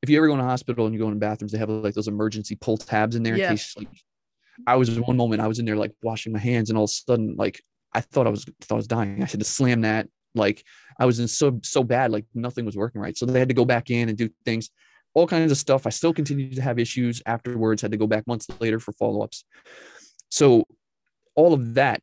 [0.00, 1.68] if you ever go in a hospital and you go in the bathrooms, they have
[1.68, 3.50] like those emergency pull tabs in there Yeah.
[3.50, 3.88] in case like
[4.66, 6.84] I was in one moment I was in there like washing my hands and all
[6.84, 7.60] of a sudden like
[7.94, 9.22] I thought I was thought I was dying.
[9.22, 10.08] I had to slam that.
[10.34, 10.64] Like
[10.98, 13.16] I was in so so bad, like nothing was working right.
[13.16, 14.70] So they had to go back in and do things,
[15.14, 15.86] all kinds of stuff.
[15.86, 19.44] I still continued to have issues afterwards, had to go back months later for follow-ups.
[20.30, 20.64] So
[21.34, 22.02] all of that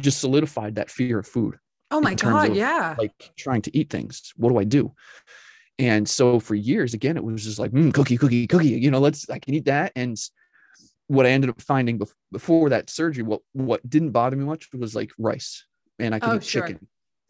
[0.00, 1.56] just solidified that fear of food
[1.92, 2.56] Oh my god.
[2.56, 2.94] yeah.
[2.98, 4.32] like trying to eat things.
[4.36, 4.94] What do I do?
[5.78, 8.68] And so for years, again, it was just like mm, cookie, cookie, cookie.
[8.68, 9.92] You know, let's I can eat that.
[9.94, 10.16] And
[11.12, 14.68] what I ended up finding bef- before that surgery, what what didn't bother me much
[14.72, 15.64] was like rice,
[15.98, 16.66] and I could Oh, eat sure.
[16.66, 16.86] chicken.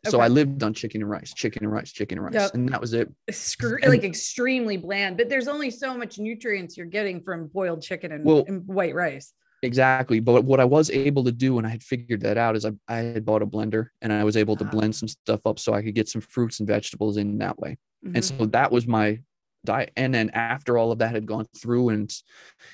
[0.09, 2.55] So I lived on chicken and rice, chicken and rice, chicken and rice, Yep.
[2.55, 3.09] and that was it.
[3.31, 7.83] Screw, and- like extremely bland, but there's only so much nutrients you're getting from boiled
[7.83, 9.33] chicken and, Well- and white rice.
[9.65, 10.19] Exactly.
[10.19, 12.73] But what I was able to do, and I had figured that out, is I,
[12.89, 14.71] I had bought a blender and I was able to Ah.
[14.71, 17.79] blend some stuff up so I could get some fruits and vegetables in that way.
[18.05, 18.17] Mhm.
[18.17, 19.21] and so that was my
[19.65, 22.13] diet and then after all of that had gone through and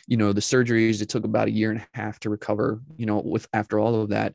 [0.07, 3.07] you know the surgeries it took about a year and a half to recover you
[3.07, 4.35] know with after all of that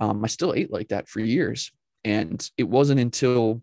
[0.00, 1.70] um, i still ate like that for years.
[2.02, 3.60] And it wasn't until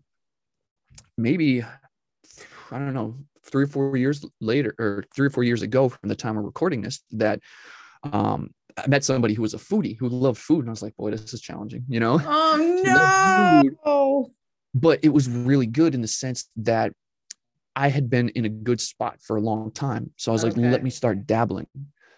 [1.16, 5.88] maybe i don't know three or four years later or three or four years ago
[5.88, 7.40] from the time of recording this that
[8.04, 10.60] um, i met somebody who was a foodie who loved food.
[10.60, 12.20] And i was like boy this is challenging you know?
[12.24, 14.30] Oh no.
[14.74, 16.92] but it was really good in the sense that
[17.78, 20.10] I had been in a good spot for a long time.
[20.16, 20.68] So I was like, Okay.
[20.68, 21.68] let me start dabbling.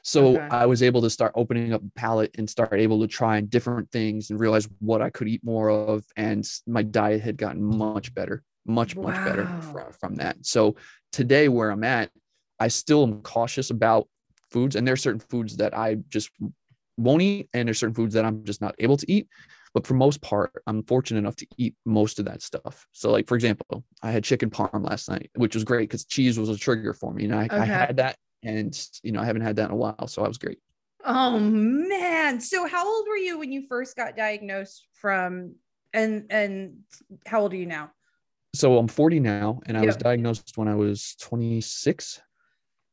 [0.03, 0.47] So Okay.
[0.51, 3.91] I was able to start opening up the palate and start able to try different
[3.93, 6.03] things and realize what I could eat more of.
[6.17, 10.39] And my diet had gotten much better, much, much better from, from that.
[10.47, 10.77] So
[11.13, 12.11] today, where I'm at,
[12.59, 14.09] I still am cautious about
[14.51, 14.77] foods.
[14.77, 16.31] And there are certain foods that I just
[16.97, 19.29] won't eat, and there's certain foods that I'm just not able to eat.
[19.75, 22.87] But for most part, I'm fortunate enough to eat most of that stuff.
[22.93, 26.39] So, like for example, I had chicken parm last night, which was great because cheese
[26.39, 29.43] was a trigger for me, and I, I had that, and you know I haven't
[29.43, 30.59] had that in a while, so I was great.
[31.05, 32.41] Oh man.
[32.41, 35.55] So how old were you when you first got diagnosed from
[35.93, 36.79] and and
[37.27, 37.93] how old are you now?
[38.55, 42.21] So I'm 40 now, and I was diagnosed when I was 26.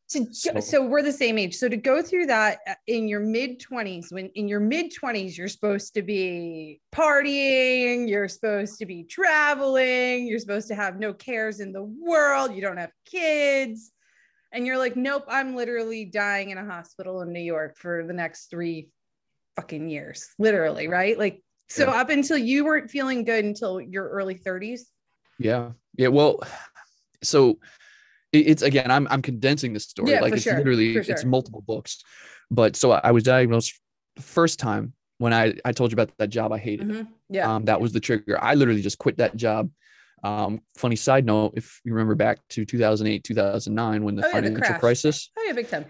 [0.08, 1.56] So, So- so we're the same age.
[1.56, 5.38] So to go through that uh, in your mid 20s, when in your mid 20s,
[5.38, 11.13] you're supposed to be partying, you're supposed to be traveling, you're supposed to have no
[11.13, 13.91] cares in the world, you don't have kids.
[14.54, 18.13] And you're like, nope, I'm literally dying in a hospital in New York for the
[18.13, 18.88] next three
[19.58, 21.17] fucking years, literally, right?
[21.20, 22.00] Like, so Yeah.
[22.00, 24.84] up until you weren't feeling good until your early 30s.
[25.38, 26.08] Yeah, yeah.
[26.08, 26.39] Well,
[27.22, 27.60] so
[28.34, 30.12] it's again, I'm I'm condensing the story.
[30.12, 32.04] Yeah, like it's sure, literally for it's multiple books.
[32.52, 33.74] But so I was diagnosed
[34.20, 36.88] first time when I I told you about that job I hated.
[36.88, 37.08] Mhm.
[37.30, 37.54] Yeah.
[37.56, 38.42] Um, that was the trigger.
[38.42, 39.70] I literally just quit that job.
[40.24, 44.42] Um, funny side note, if you remember back to 2008, 2009, when the Oh, yeah,
[44.42, 44.80] the financial crash.
[44.80, 45.86] crisis, oh, yeah, big time.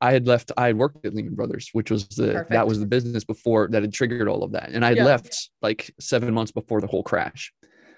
[0.00, 0.52] I had left.
[0.56, 2.50] I had worked at Lehman Brothers, which was the Perfect.
[2.52, 5.04] that was the business before that had triggered all of that, and I had Yeah.
[5.04, 7.52] left like seven months before the whole crash.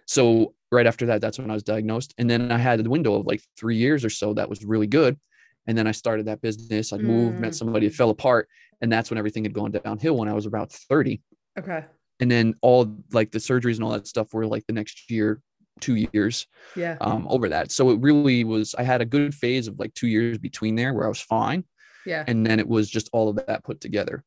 [0.07, 3.15] So right after that, that's when I was diagnosed, and then I had a window
[3.15, 5.19] of like three years or so that was really good,
[5.67, 6.93] and then I started that business.
[6.93, 7.41] I moved, Mm.
[7.41, 8.49] met somebody, it fell apart,
[8.81, 11.23] and that's when everything had gone downhill when I was about thirty
[11.59, 11.85] Okay.
[12.21, 15.41] and then all like the surgeries and all that stuff were like the next year
[15.81, 16.97] two years Yeah.
[17.01, 20.07] um, over that so it really was i had a good phase of like two
[20.07, 21.65] years between there where i was fine
[22.07, 22.25] Yeah.
[22.27, 24.23] and then it was just all of that put together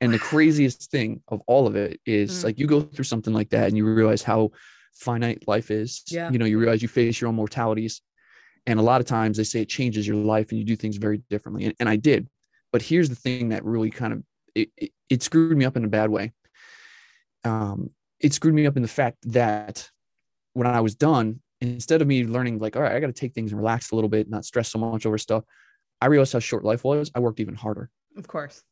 [0.00, 2.44] and the craziest thing of all of it is Mm.
[2.44, 4.50] like you go through something like that and you realize how
[4.96, 6.30] finite life is Yeah.
[6.30, 8.00] you know you realize you face your own mortalities
[8.66, 10.96] and a lot of times they say it changes your life and you do things
[10.96, 12.28] very differently and, and i did
[12.72, 14.22] but here's the thing that really kind of
[14.54, 16.32] it, it, it screwed me up in a bad way
[17.44, 19.90] um, it screwed me up in the fact that
[20.54, 23.34] when I was done, instead of me learning like, all right, I got to take
[23.34, 25.44] things and relax a little bit, not stress so much over stuff,
[26.00, 27.10] I realized how short life was.
[27.14, 28.62] I worked even harder, Of course.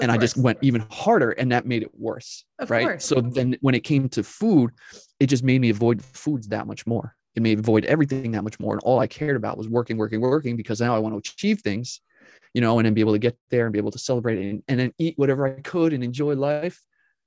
[0.00, 2.44] And I just went even harder, and that made it worse.
[2.60, 2.84] Of right.
[2.84, 3.04] course.
[3.04, 4.70] So then, when it came to food,
[5.18, 7.16] it just made me avoid foods that much more.
[7.34, 9.96] It made me avoid everything that much more, and all I cared about was working,
[9.96, 12.00] working, working, because now I want to achieve things,
[12.54, 14.62] you know, and then be able to get there and be able to celebrate and,
[14.68, 16.80] and then eat whatever I could and enjoy life.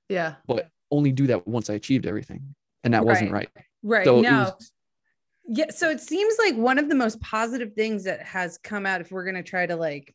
[0.08, 0.36] Yeah.
[0.46, 2.54] But only do that once I achieved everything,
[2.84, 3.50] and that wasn't right.
[3.82, 4.04] Right.
[4.04, 4.56] So no.
[5.46, 5.66] Yeah.
[5.70, 9.10] So it seems like one of the most positive things that has come out, if
[9.10, 10.14] we're going to try to like,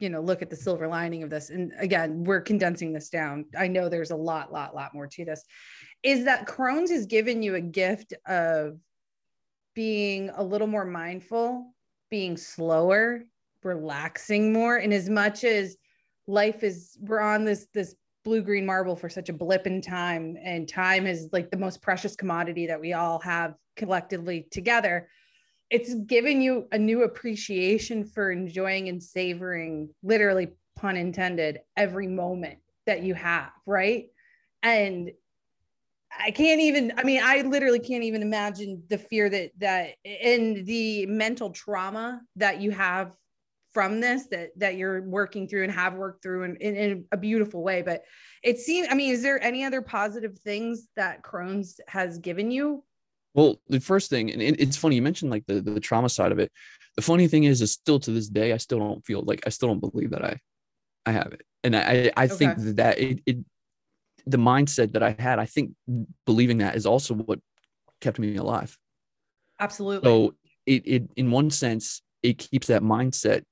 [0.00, 3.44] you know, look at the silver lining of this, and again, we're condensing this down.
[3.56, 5.44] I know there's a lot, lot, lot more to this,
[6.02, 8.78] is that Crohn's has given you a gift of
[9.74, 11.74] being a little more mindful,
[12.10, 13.22] being slower,
[13.62, 15.76] relaxing more, and as much as
[16.26, 20.36] life is, we're on this, this blue green marble for such a blip in time
[20.42, 25.08] and time is like the most precious commodity that we all have collectively together
[25.70, 32.58] it's given you a new appreciation for enjoying and savoring literally pun intended every moment
[32.86, 34.06] that you have right?
[34.62, 35.10] And
[36.18, 40.66] i can't even i mean i literally can't even imagine the fear that that and
[40.66, 43.12] the mental trauma that you have
[43.72, 47.16] from this that that you're working through and have worked through in, in, in a
[47.16, 47.82] beautiful way.
[47.82, 48.02] But
[48.42, 52.82] it seems i mean is there any other positive things that crohn's has given you
[53.34, 56.32] Well, the first thing, and it, it's funny you mentioned like the the trauma side
[56.32, 56.50] of it.
[56.96, 59.50] The funny thing is, is still to this day, I still don't feel like I
[59.50, 60.40] still don't believe that I,
[61.06, 62.74] I have it, and I I think Okay.
[62.76, 63.38] that it, it
[64.26, 65.72] the mindset that I had, I think
[66.26, 67.40] believing that is also what
[68.00, 68.76] kept me alive.
[69.58, 70.34] absolutely So
[70.66, 73.44] it it in one sense it keeps that mindset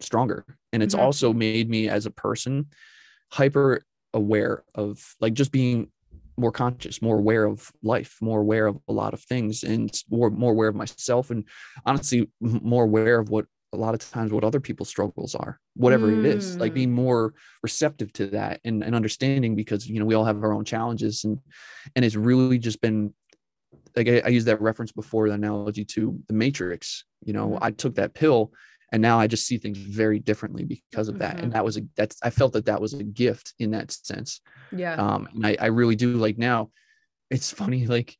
[0.00, 1.00] stronger, and it's Mhm.
[1.00, 2.66] also made me as a person
[3.32, 5.90] hyper aware of like just being
[6.36, 10.30] more conscious, more aware of life, more aware of a lot of things, and more
[10.30, 11.44] more aware of myself, and
[11.84, 16.10] honestly, more aware of what a lot of times what other people's struggles are, whatever
[16.12, 16.74] it is, like Mm.
[16.74, 20.52] being more receptive to that and, and understanding because you know we all have our
[20.52, 21.38] own challenges, and
[21.94, 23.12] and it's really just been
[23.96, 27.04] like I, I used that reference before the analogy to the Matrix.
[27.24, 27.58] You know, Mhm.
[27.62, 28.52] I took that pill
[28.96, 31.36] and now I just see things very differently because of that.
[31.36, 31.42] Mhm.
[31.44, 34.40] And that was a that's I felt that that was a gift in that sense.
[34.72, 36.70] yeah Um, and I, I really do like now.
[37.30, 38.16] It's funny, like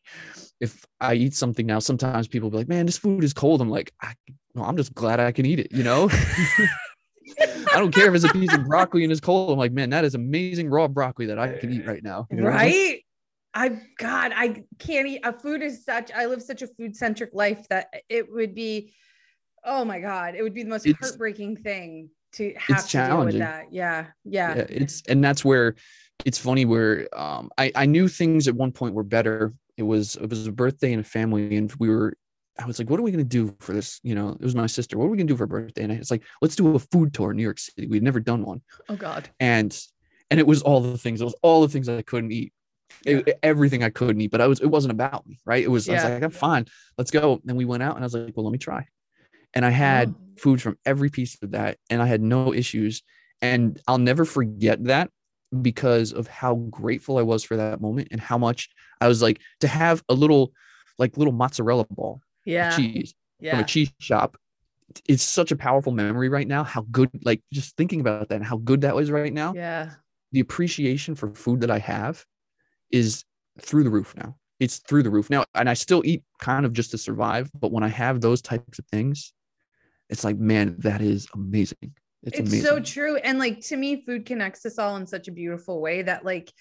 [0.60, 3.70] if I eat something now, sometimes people be like, "Man, this food is cold." I'm
[3.70, 4.14] like, I,
[4.54, 5.72] no, I'm just glad I can eat it.
[5.72, 6.10] You know,
[7.72, 9.50] I don't care if it's a piece of broccoli and it's cold.
[9.50, 12.26] I'm like, man, that is amazing raw broccoli that I can eat right now.
[12.30, 13.00] You know right?
[13.54, 15.20] I God, I can't eat.
[15.24, 16.10] A food is such.
[16.12, 18.92] I live such a food centric life that it would be.
[19.66, 23.24] Oh my God, it would be the most it's, heartbreaking thing to have to deal
[23.24, 23.66] with that.
[23.72, 24.66] Yeah, yeah, yeah.
[24.68, 25.74] It's and that's where
[26.24, 29.52] it's funny where um I I knew things at one point were better.
[29.76, 32.14] It was it was a birthday in a family, and we were
[32.58, 34.00] I was like, what are we going to do for this?
[34.02, 34.96] You know, it was my sister.
[34.96, 35.82] What are we going to do for her birthday?
[35.82, 37.86] And it's like, let's do a food tour in New York City.
[37.86, 38.62] We'd never done one.
[38.88, 39.28] Oh God.
[39.40, 39.78] And,
[40.30, 42.52] and it was all the things, it was all the things I couldn't eat.
[43.04, 43.18] Yeah.
[43.26, 45.38] It, everything I couldn't eat, but I was, it wasn't about me.
[45.44, 45.62] Right.
[45.62, 46.00] It was, yeah.
[46.00, 46.66] I was like, I'm fine.
[46.96, 47.42] Let's go.
[47.46, 48.86] And we went out and I was like, well, let me try.
[49.56, 50.14] And I had oh.
[50.38, 53.02] food from every piece of that and I had no issues.
[53.42, 55.10] And I'll never forget that
[55.62, 58.68] because of how grateful I was for that moment and how much
[59.00, 60.52] I was like to have a little,
[60.98, 62.76] like little mozzarella ball yeah.
[62.76, 63.52] cheese yeah.
[63.52, 64.36] from a cheese shop.
[65.08, 66.62] It's such a powerful memory right now.
[66.62, 69.54] How good, like just thinking about that and how good that was right now.
[69.54, 69.90] Yeah.
[70.32, 72.24] The appreciation for food that I have
[72.90, 73.24] is
[73.60, 74.36] through the roof now.
[74.60, 75.44] It's through the roof now.
[75.54, 77.50] And I still eat kind of just to survive.
[77.58, 79.32] But when I have those types of things,
[80.08, 81.94] it's like, man, that is amazing.
[82.22, 82.66] It's, it's amazing.
[82.66, 83.16] so true.
[83.16, 86.52] And like to me, food connects us all in such a beautiful way that like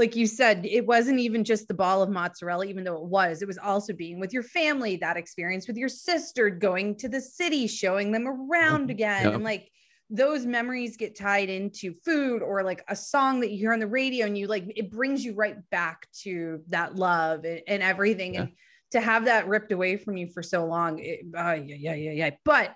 [0.00, 3.42] like you said, it wasn't even just the ball of mozzarella, even though it was,
[3.42, 7.20] it was also being with your family, that experience with your sister, going to the
[7.20, 8.90] city, showing them around mm-hmm.
[8.92, 9.24] again.
[9.24, 9.34] Yep.
[9.34, 9.70] And like
[10.08, 13.86] those memories get tied into food or like a song that you hear on the
[13.86, 18.34] radio and you like, it brings you right back to that love and, and everything.
[18.34, 18.40] Yeah.
[18.42, 18.52] And
[18.92, 22.12] to have that ripped away from you for so long, it, uh, yeah, yeah, yeah,
[22.12, 22.30] yeah.
[22.44, 22.74] But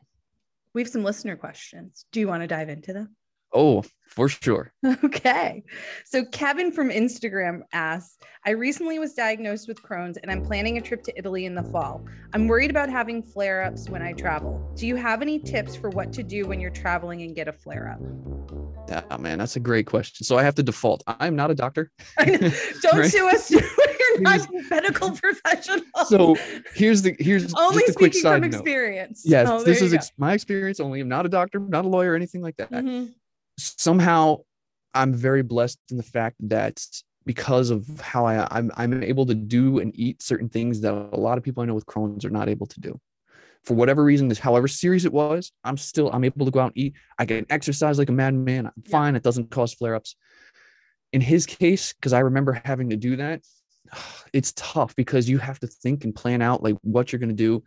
[0.74, 2.04] we have some listener questions.
[2.12, 3.16] Do you want to dive into them?
[3.54, 4.72] Oh, for sure.
[5.04, 5.64] Okay.
[6.04, 10.80] So Kevin from Instagram asks I recently was diagnosed with Crohn's and I'm planning a
[10.80, 12.04] trip to Italy in the fall.
[12.32, 14.72] I'm worried about having flare ups when I travel.
[14.76, 17.52] Do you have any tips for what to do when you're traveling and get a
[17.52, 18.00] flare up?
[18.88, 20.24] Yeah, man, that's a great question.
[20.24, 21.02] So I have to default.
[21.06, 21.90] I'm not a doctor.
[22.18, 23.10] Don't right?
[23.10, 23.50] sue us.
[23.50, 26.08] We're not medical professionals.
[26.08, 26.36] So
[26.74, 29.22] here's the here's only speaking from experience.
[29.24, 31.00] Yes, oh, this is ex- my experience only.
[31.00, 32.70] I'm not a doctor, not a lawyer, anything like that.
[32.70, 33.12] Mm-hmm
[33.58, 34.38] somehow
[34.94, 36.80] I'm very blessed in the fact that
[37.26, 41.18] because of how I I'm I'm able to do and eat certain things that a
[41.18, 43.00] lot of people I know with Crohn's are not able to do.
[43.64, 46.72] For whatever reason, this however serious it was, I'm still I'm able to go out
[46.74, 46.94] and eat.
[47.18, 48.66] I can exercise like a madman.
[48.66, 49.16] I'm fine.
[49.16, 50.16] It doesn't cause flare-ups.
[51.12, 53.40] In his case, because I remember having to do that,
[54.32, 57.62] it's tough because you have to think and plan out like what you're gonna do.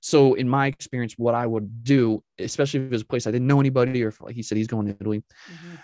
[0.00, 3.30] So in my experience, what I would do, especially if it was a place I
[3.30, 5.74] didn't know anybody, or like he said he's going to Italy, mm-hmm.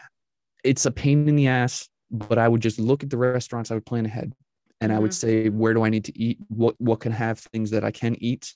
[0.65, 1.89] it's a pain in the ass.
[2.11, 3.71] But I would just look at the restaurants.
[3.71, 4.33] I would plan ahead,
[4.81, 4.97] and mm-hmm.
[4.97, 5.45] I would mm-hmm.
[5.45, 6.39] say, where do I need to eat?
[6.49, 8.55] What what can have things that I can eat,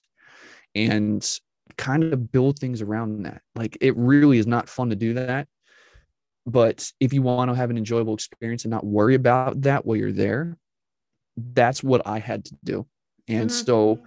[0.75, 1.29] and
[1.77, 3.43] kind of build things around that.
[3.55, 5.49] Like it really is not fun to do that.
[6.47, 9.97] But if you want to have an enjoyable experience and not worry about that while
[9.97, 10.57] you're there,
[11.37, 12.87] that's what I had to do.
[13.29, 13.65] And mm-hmm.
[13.65, 14.01] so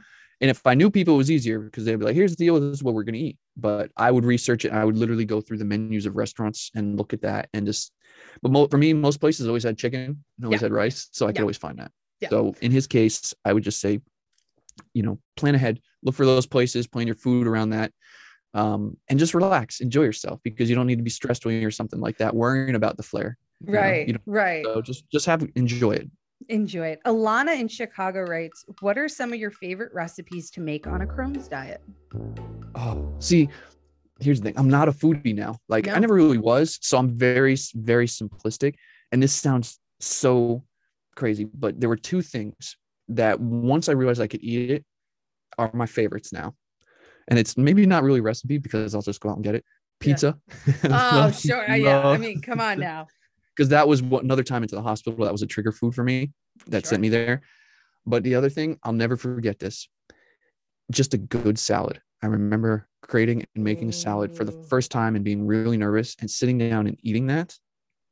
[0.43, 2.59] and if I knew people, it was easier because they'd be like, here's the deal,
[2.59, 3.37] this is what we're going to eat.
[3.55, 4.73] But I would research it.
[4.73, 7.93] I would literally go through the menus of restaurants and look at that and just,
[8.41, 10.65] but mo- for me, most places always had chicken and always yeah.
[10.65, 11.07] had rice.
[11.13, 11.43] So I could yeah.
[11.43, 11.91] always find that.
[12.19, 12.27] Yeah.
[12.27, 14.01] So in his case, I would just say,
[14.93, 17.93] you know, plan ahead, look for those places, plan your food around that.
[18.53, 21.71] Um, and just relax, enjoy yourself because you don't need to be stressed when you're
[21.71, 23.37] something like that, worrying about the flare.
[23.63, 24.05] Right.
[24.07, 24.19] You know?
[24.25, 24.65] Right.
[24.65, 26.09] So just, just have, enjoy it.
[26.49, 27.01] Enjoy it.
[27.05, 31.05] Alana in Chicago writes, What are some of your favorite recipes to make on a
[31.05, 31.81] Crohn's diet?
[32.75, 33.49] Oh, see,
[34.19, 35.57] here's the thing I'm not a foodie now.
[35.69, 35.93] Like, no.
[35.93, 36.79] I never really was.
[36.81, 38.75] So I'm very, very simplistic.
[39.11, 40.63] And this sounds so
[41.15, 42.77] crazy, but there were two things
[43.09, 44.85] that once I realized I could eat it
[45.57, 46.55] are my favorites now.
[47.27, 49.63] And it's maybe not really recipe because I'll just go out and get it.
[49.99, 50.37] Pizza.
[50.67, 50.73] Yeah.
[51.27, 51.65] oh, sure.
[51.75, 52.05] yeah.
[52.05, 53.07] I mean, come on now
[53.55, 56.03] because that was what another time into the hospital that was a trigger food for
[56.03, 56.31] me
[56.67, 56.91] that sure.
[56.91, 57.41] sent me there.
[58.05, 59.87] But the other thing, I'll never forget this.
[60.91, 62.01] Just a good salad.
[62.21, 66.15] I remember creating and making a salad for the first time and being really nervous
[66.19, 67.55] and sitting down and eating that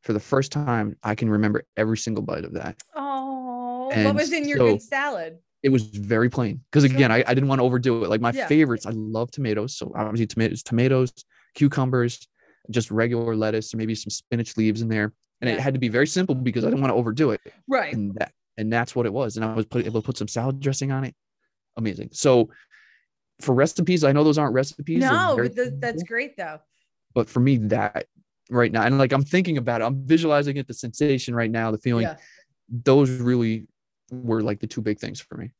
[0.01, 0.97] for the first time.
[1.03, 2.81] I can remember every single bite of that.
[2.95, 5.37] Oh, and what was in your so good salad?
[5.63, 8.09] It was very plain because again, I, I didn't want to overdo it.
[8.09, 8.47] Like my yeah.
[8.47, 9.77] favorites, I love tomatoes.
[9.77, 11.13] So obviously tomatoes, tomatoes,
[11.53, 12.27] cucumbers,
[12.71, 15.55] just regular lettuce, or maybe some spinach leaves in there and yeah.
[15.55, 17.41] it had to be very simple because I didn't want to overdo it.
[17.67, 17.93] Right.
[17.93, 19.37] And that and that's what it was.
[19.37, 21.15] And I was put, able to put some salad dressing on it.
[21.77, 22.09] Amazing.
[22.11, 22.49] So
[23.41, 24.99] for recipes, I know those aren't recipes.
[24.99, 26.59] No, but the, that's great though.
[27.13, 28.05] But for me, that
[28.49, 31.71] right now, and like I'm thinking about it, I'm visualizing it, the sensation right now,
[31.71, 32.03] the feeling.
[32.03, 32.17] Yeah.
[32.69, 33.67] Those really
[34.11, 35.51] were like the two big things for me.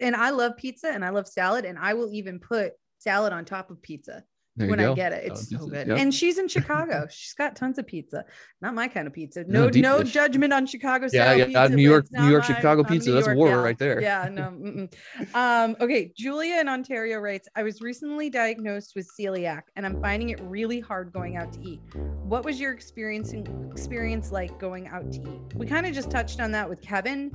[0.00, 3.44] And I love pizza and I love salad, and I will even put salad on
[3.44, 4.24] top of pizza
[4.58, 5.24] There when I get it.
[5.26, 5.86] It's so good.
[5.88, 5.98] yep.
[5.98, 7.06] And she's in Chicago.
[7.10, 8.24] she's got tons of pizza.
[8.60, 9.44] Not my kind of pizza.
[9.46, 11.68] No, No, no judgment on Chicago Yeah, yeah, pizza.
[11.70, 12.56] New York- New York, mine.
[12.56, 13.62] Chicago pizza, New that's York war gal.
[13.62, 14.00] right there.
[14.02, 14.88] Yeah, no.
[15.34, 20.30] Um, okay, Julia in Ontario writes, I was recently diagnosed with celiac and I'm finding
[20.30, 21.80] it really hard going out to eat.
[22.24, 23.32] What was your experience
[23.70, 25.54] experience like going out to eat?
[25.54, 27.30] We kind of just touched on that with Kevin.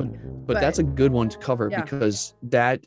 [0.46, 1.82] but that's a good one to cover Yeah.
[1.82, 2.86] because that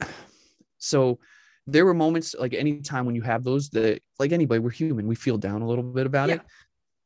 [0.78, 1.18] so
[1.66, 5.14] there were moments like anytime when you have those that like anybody we're human we
[5.14, 6.36] feel down a little bit about Yeah.
[6.36, 6.40] it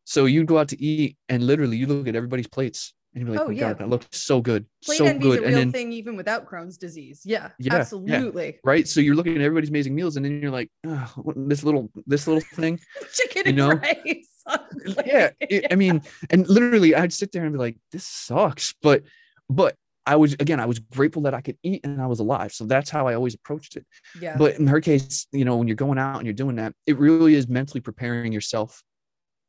[0.04, 3.34] so you go out to eat and literally you look at everybody's plates and you're
[3.36, 3.68] like Oh, oh, yeah.
[3.68, 6.46] God, that looks so good Plate so good a and real then thing even without
[6.46, 7.22] Crohn's disease.
[7.24, 7.80] Yeah, Yeah, yeah.
[7.80, 8.58] absolutely.
[8.64, 11.90] right so you're looking at everybody's amazing meals and then you're like oh, this little
[12.06, 12.78] this little thing
[13.12, 13.70] Chicken You and know?
[13.72, 14.32] rice.
[14.46, 15.06] on plate.
[15.06, 16.00] yeah it- i mean
[16.30, 19.02] and literally i'd sit there and be like this sucks but
[19.50, 19.74] but
[20.06, 22.52] i was again i was grateful that i could eat and i was alive.
[22.52, 23.84] So that's how i always approached it.
[24.20, 24.36] Yeah.
[24.36, 26.98] but in her case you know when you're going out and you're doing that it
[26.98, 28.82] really is mentally preparing yourself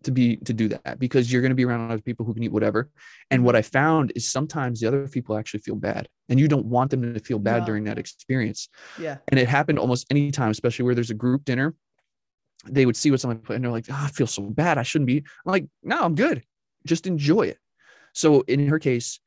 [0.04, 2.44] to be to do that because you're going to be around other people who can
[2.44, 2.90] eat whatever.
[3.32, 3.60] And what mm-hmm.
[3.60, 7.14] i found is sometimes the other people actually feel bad and you don't want them
[7.14, 7.66] to feel bad No.
[7.66, 8.70] during that experience.
[9.00, 9.18] Yeah.
[9.30, 11.74] and it happened almost any time especially where there's a group dinner
[12.68, 14.78] they would see what someone put and they're like oh, i feel so bad.
[14.78, 16.44] I shouldn't be I'm like no i'm good.
[16.86, 17.58] Just enjoy it.
[18.14, 19.20] So in her case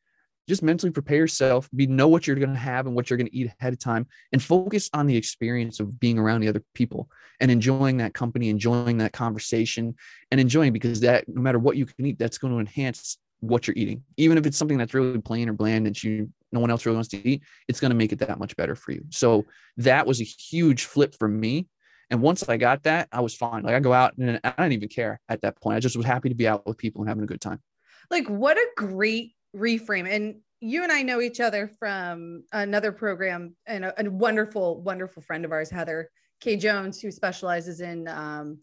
[0.51, 1.69] just mentally prepare yourself.
[1.75, 3.79] Be know what you're going to have and what you're going to eat ahead of
[3.79, 8.15] time and focus on the experience of being around the other people and enjoying that
[8.15, 9.95] company enjoying that conversation
[10.33, 13.67] and enjoying because that no matter what you can eat that's going to enhance what
[13.67, 14.03] you're eating.
[14.17, 16.97] Even if it's something that's really plain or bland that you no one else really
[16.97, 19.05] wants to eat it's going to make it that much better for you.
[19.11, 19.47] So
[19.77, 21.69] that was a huge flip for me.
[22.11, 23.63] And once i got that i was fine.
[23.63, 25.77] Like i go out and i didn't even care at that point.
[25.77, 27.61] I just was happy to be out with people and having a good time.
[28.11, 30.09] Like what a great reframe.
[30.11, 35.23] And you and i know each other from another program and a, a wonderful wonderful
[35.23, 36.57] friend of ours heather k.
[36.57, 38.59] Jones who specializes in um,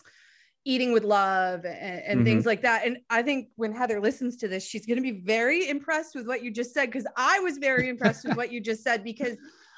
[0.64, 2.86] eating with love and, and things like that.
[2.86, 6.28] And i think when heather listens to this she's going to be very impressed with
[6.28, 9.36] what you just said because i was very impressed with what you just said because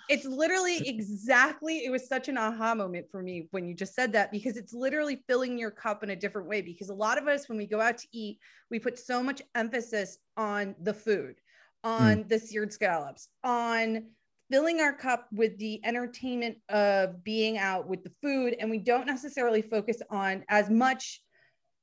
[0.10, 4.12] it's literally exactly it was such an aha moment for me when you just said
[4.12, 7.28] that because it's literally filling your cup in a different way because a lot of
[7.28, 8.40] us when we go out to eat
[8.72, 11.36] we put so much emphasis on the food
[11.84, 12.28] on mm.
[12.28, 14.04] the seared scallops on
[14.52, 19.06] filling our cup with the entertainment of being out with the food and we don't
[19.06, 21.22] necessarily focus on as much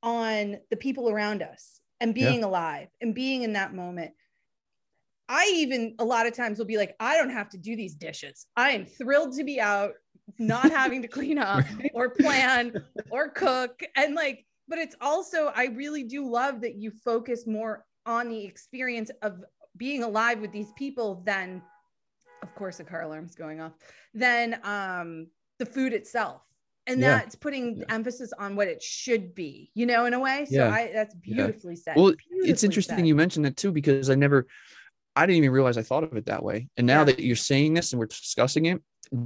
[0.02, 4.12] on the people around us and being alive and being in that moment
[5.28, 7.94] I even a lot of times will be like, I don't have to do these
[7.94, 8.46] dishes.
[8.56, 9.92] I am thrilled to be out,
[10.38, 11.64] not having to clean up
[11.94, 12.72] or plan
[13.10, 13.80] or cook.
[13.96, 18.44] And like, but it's also, I really do love that you focus more on the
[18.44, 19.42] experience of
[19.76, 21.60] being alive with these people than,
[22.42, 23.72] of course, a car alarm's going off,
[24.14, 25.26] than um,
[25.58, 26.42] the food itself.
[26.86, 27.16] And Yeah.
[27.18, 27.84] that's putting Yeah.
[27.88, 30.46] emphasis on what it should be, you know, in a way.
[30.46, 30.70] So Yeah.
[30.70, 31.96] I that's beautifully said.
[31.96, 33.06] Well, it's interesting said.
[33.08, 34.46] you mentioned that too because I never,
[35.16, 36.68] I didn't even realize I thought of it that way.
[36.76, 37.04] And now Yeah.
[37.04, 38.80] that you're saying this and we're discussing it,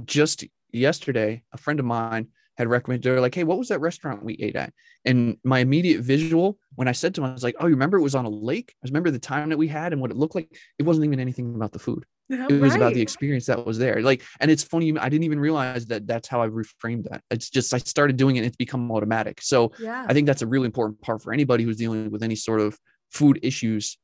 [0.05, 2.27] just yesterday, a friend of mine
[2.57, 3.03] had recommended.
[3.03, 4.73] They're like, "Hey, what was that restaurant we ate at?"
[5.05, 7.97] And my immediate visual when I said to him, I was like, "Oh, you remember
[7.97, 8.73] it was on a lake?
[8.83, 10.49] I remember the time that we had and what it looked like.
[10.79, 12.05] It wasn't even anything about the food.
[12.29, 14.01] It was about the experience that was there.
[14.01, 14.97] Like, and it's funny.
[14.97, 17.23] I didn't even realize that that's how I reframed that.
[17.29, 18.39] It's just I started doing it.
[18.39, 19.41] and It's become automatic.
[19.41, 20.05] So Yeah.
[20.07, 22.77] I think that's a really important part for anybody who's dealing with any sort of
[23.09, 23.97] food issues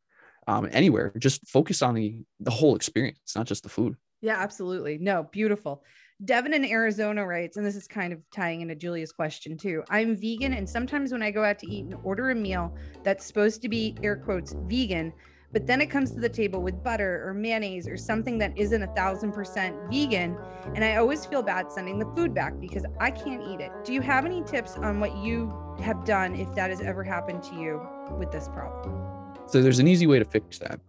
[0.48, 1.14] um, anywhere.
[1.18, 3.96] Just focus on the the whole experience, not just the food.
[4.22, 4.98] Yeah, absolutely.
[4.98, 5.84] No, beautiful.
[6.26, 9.84] Devin in Arizona writes, and this is kind of tying into Julia's question too.
[9.90, 13.26] I'm vegan, and sometimes when I go out to eat and order a meal that's
[13.26, 15.14] supposed to be air quotes vegan,
[15.54, 18.82] but then it comes to the table with butter or mayonnaise or something that isn't
[18.82, 20.36] a thousand percent vegan,
[20.74, 23.72] and I always feel bad sending the food back because I can't eat it.
[23.84, 27.44] Do you have any tips on what you have done if that has ever happened
[27.44, 27.80] to you
[28.18, 29.27] with this problem?
[29.50, 30.80] So there's an easy way to fix that,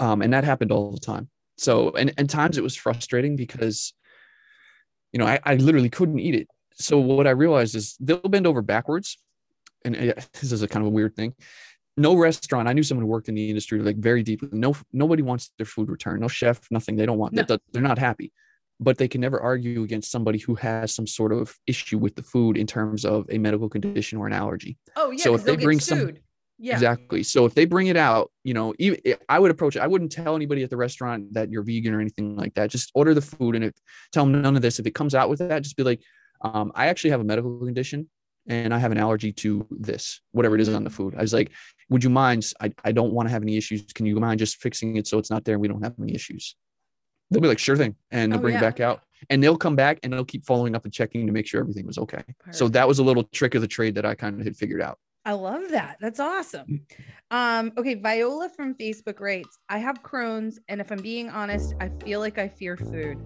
[0.00, 1.28] um, and that happened all the time.
[1.58, 3.92] So and and times it was frustrating because,
[5.12, 6.48] you know, I, I literally couldn't eat it.
[6.74, 9.18] So what I realized is they'll bend over backwards,
[9.84, 11.34] and uh, this is a kind of a weird thing.
[11.98, 12.68] No restaurant.
[12.68, 14.48] I knew someone who worked in the industry like very deeply.
[14.52, 16.20] No, nobody wants their food returned.
[16.20, 16.96] No chef, nothing.
[16.96, 17.42] They don't want No.
[17.42, 17.60] that.
[17.72, 18.32] They're not happy,
[18.80, 22.22] but they can never argue against somebody who has some sort of issue with the
[22.22, 24.76] food in terms of a medical condition or an allergy.
[24.94, 26.20] Oh yeah, So if they bring some- sued.
[26.58, 27.22] Yeah, Exactly.
[27.22, 28.98] So if they bring it out, you know, even
[29.28, 29.80] I would approach it.
[29.82, 32.70] I wouldn't tell anybody at the restaurant that you're vegan or anything like that.
[32.70, 33.74] Just order the food and if,
[34.12, 34.78] tell them none of this.
[34.78, 36.00] If it comes out with that, just be like,
[36.42, 38.08] um, I actually have a medical condition
[38.48, 41.14] and I have an allergy to this, whatever it is on the food.
[41.16, 41.50] I was like,
[41.90, 42.46] would you mind?
[42.60, 43.84] I, I don't want to have any issues.
[43.94, 46.14] Can you mind just fixing it so it's not there and we don't have any
[46.14, 46.56] issues?
[47.30, 47.96] they'll be like, sure thing.
[48.12, 48.60] And they'll Oh, bring yeah.
[48.60, 49.00] it back out
[49.30, 51.84] and they'll come back and they'll keep following up and checking to make sure everything
[51.84, 52.22] was okay.
[52.52, 54.80] So that was a little trick of the trade that I kind of had figured
[54.80, 54.98] out.
[55.26, 55.96] I love that.
[56.00, 56.86] That's awesome.
[57.32, 61.90] Um, okay, Viola from Facebook writes, I have Crohn's, and if I'm being honest, I
[62.04, 63.18] feel like I fear food.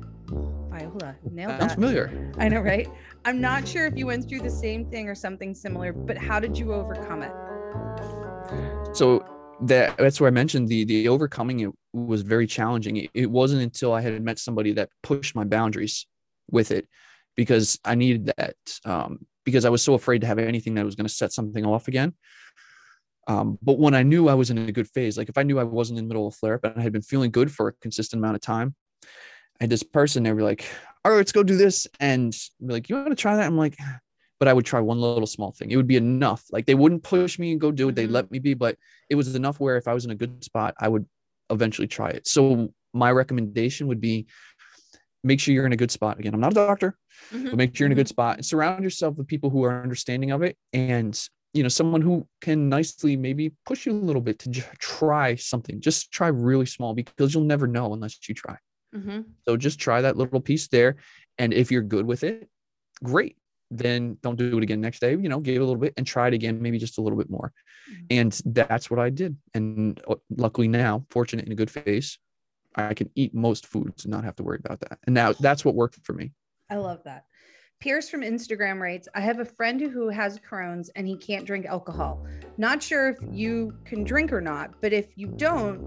[0.71, 1.75] Viola, nailed Sounds that.
[1.75, 2.33] familiar.
[2.39, 2.89] I know, right?
[3.27, 6.41] I'm not sure if you went through the same thing or something similar, but how
[6.41, 8.97] did you overcome it?
[8.97, 9.23] So
[9.61, 12.97] that that's where I mentioned the the overcoming it was very challenging.
[12.97, 16.07] It, it wasn't until I had met somebody that pushed my boundaries
[16.51, 16.89] with it
[17.37, 20.95] because I needed that um, because I was so afraid to have anything that was
[20.95, 22.15] going to set something off again.
[23.27, 25.59] Um, but when I knew I was in a good phase, like if I knew
[25.59, 27.53] I wasn't in the middle of a flare up and I had been feeling good
[27.53, 28.75] for a consistent amount of time,
[29.61, 30.65] I had this person, they were like,
[31.05, 31.87] all right, let's go do this.
[32.01, 33.47] And be like, you want to try that?
[33.47, 33.77] I'm like,
[34.39, 35.71] but I would try one little small thing.
[35.71, 36.45] It would be enough.
[36.51, 37.95] Like they wouldn't push me and go do it.
[37.95, 38.13] They'd Mhm.
[38.13, 38.77] let me be, but
[39.11, 41.07] it was enough where if I was in a good spot, I would
[41.51, 42.27] eventually try it.
[42.27, 44.27] So my recommendation would be
[45.23, 46.19] make sure you're in a good spot.
[46.19, 46.97] Again, I'm not a doctor,
[47.33, 49.83] but make sure you're in a good spot and surround yourself with people who are
[49.83, 51.19] understanding of it and
[51.53, 55.81] you know someone who can nicely maybe push you a little bit to try something.
[55.81, 58.57] Just try really small because you'll never know unless you try.
[58.95, 59.25] Mhm.
[59.47, 60.97] so just try that little piece there.
[61.39, 62.49] And if you're good with it
[63.03, 63.37] great.
[63.73, 66.05] Then don't do it again next day you know give it a little bit and
[66.05, 67.53] try it again maybe just a little bit more.
[67.89, 68.07] Mhm.
[68.11, 69.37] and that's what i did.
[69.55, 72.19] And uh, luckily now fortunate in a good phase
[72.77, 75.65] i can eat most foods and not have to worry about that and now that's
[75.65, 76.33] what worked for me
[76.71, 77.25] I love that.
[77.81, 81.67] Pierce from Instagram writes, I have a friend who has Crohn's and he can't drink
[81.67, 82.25] alcohol.
[82.59, 85.81] Not sure if you can drink or not, but if you don't,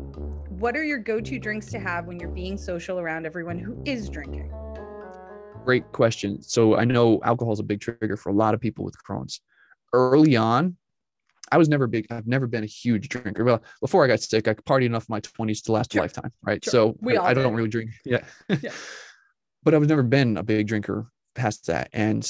[0.59, 3.81] what are your go to drinks to have when you're being social around everyone who
[3.85, 4.51] is drinking?
[5.63, 6.41] Great question.
[6.41, 9.39] So I know alcohol is a big trigger for a lot of people with Crohn's.
[9.93, 10.75] Early on,
[11.53, 12.07] I was never big.
[12.09, 13.43] I've never been a huge drinker.
[13.43, 16.01] Well, before I got sick, I partied enough in my 20s to last Sure.
[16.01, 16.63] a lifetime, right?
[16.63, 16.71] Sure.
[16.71, 17.91] So We I, I don't really drink.
[18.05, 18.23] Yeah.
[18.49, 18.71] Yeah.
[19.63, 21.89] but I've never been a big drinker past that.
[21.93, 22.27] And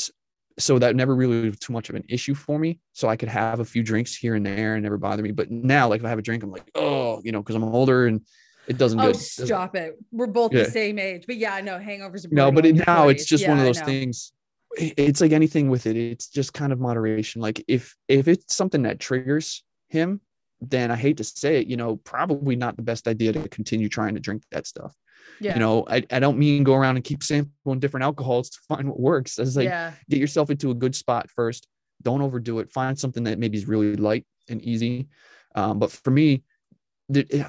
[0.60, 2.80] so that never really was too much of an issue for me.
[2.92, 5.32] So I could have a few drinks here and there and never bother me.
[5.32, 7.64] But now, like if I have a drink, I'm like, oh, you know, because I'm
[7.64, 8.22] older and
[8.68, 9.16] it doesn't Oh, good.
[9.22, 9.98] stop it.
[10.12, 10.64] We're both Yeah.
[10.64, 11.24] the same age.
[11.28, 12.26] But yeah, I know hangovers.
[12.26, 13.28] Are no but it, now it's 40s.
[13.28, 14.34] just one of those things
[14.78, 17.42] it's like anything with it it's just kind of moderation.
[17.42, 20.22] Like if if it's something that triggers him
[20.62, 23.90] then i hate to say it you know probably not the best idea to continue
[23.90, 24.96] trying to drink that stuff.
[25.40, 25.54] Yeah.
[25.54, 28.88] you know I, I don't mean go around and keep sampling different alcohols to find
[28.88, 29.38] what works.
[29.40, 29.94] It's like yeah.
[30.10, 31.68] get yourself into a good spot first.
[32.02, 32.72] Don't overdo it.
[32.72, 35.08] Find something that maybe is really light and easy.
[35.56, 36.44] Um, but for me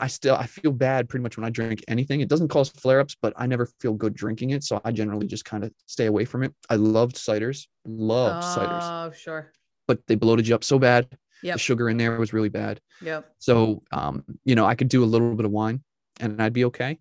[0.00, 3.16] i still i feel bad pretty much when i drink anything it doesn't cause flare-ups
[3.22, 6.24] but i never feel good drinking it so i generally just kind of stay away
[6.24, 9.52] from it i loved ciders loved ciders Oh, sure.
[9.86, 11.07] but they bloated you up so bad
[11.42, 11.55] Yep.
[11.55, 13.30] the sugar in there was really bad Yep.
[13.38, 15.82] so um, you know i could do a little bit of wine
[16.20, 16.98] and i'd be okay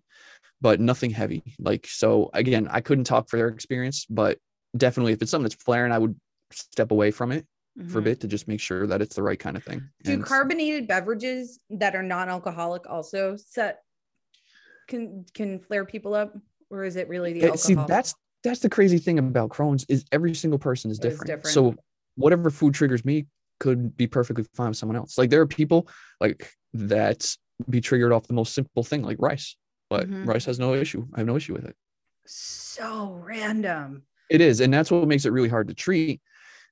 [0.60, 4.38] but nothing heavy like so again i couldn't talk for their experience but
[4.76, 6.14] definitely if it's something that's flaring i would
[6.52, 7.46] step away from it
[7.88, 8.04] for a Mhm.
[8.04, 9.88] bit to just make sure that it's the right kind of thing.
[10.04, 13.80] Do And carbonated beverages that are non-alcoholic also set
[14.86, 16.34] can can flare people up,
[16.70, 17.58] or is it really the eh, alcohol?
[17.58, 21.28] see, that's that's the crazy thing about Crohn's is every single person is different.
[21.28, 21.54] different.
[21.54, 21.74] So
[22.16, 23.26] whatever food triggers me
[23.60, 25.16] could be perfectly fine with someone else.
[25.16, 25.88] Like there are people
[26.20, 27.34] like that
[27.70, 29.56] be triggered off the most simple thing like rice,
[29.88, 30.26] but Mhm.
[30.26, 31.06] rice has no issue.
[31.14, 31.76] I have no issue with it.
[32.26, 34.02] so random.
[34.30, 36.20] It is, and that's what makes it really hard to treat.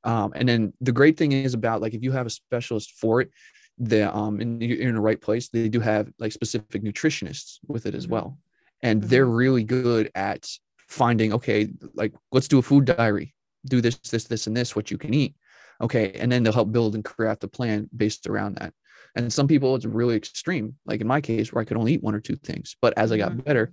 [0.04, 3.20] Um, and then the great thing is about like if you have a specialist for
[3.20, 3.30] it,
[3.78, 7.86] the um, and you're in the right place, they do have like specific nutritionists with
[7.86, 8.10] it as Mhm.
[8.10, 8.38] well,
[8.82, 10.48] and they're really good at
[10.88, 13.34] finding okay, like let's do a food diary,
[13.66, 15.34] do this, this, this, and this, what you can eat,
[15.80, 18.74] okay, and then they'll help build and craft a plan based around that.
[19.16, 22.02] And some people it's really extreme, like in my case where I could only eat
[22.02, 23.44] one or two things, but as I got Mhm.
[23.44, 23.72] better,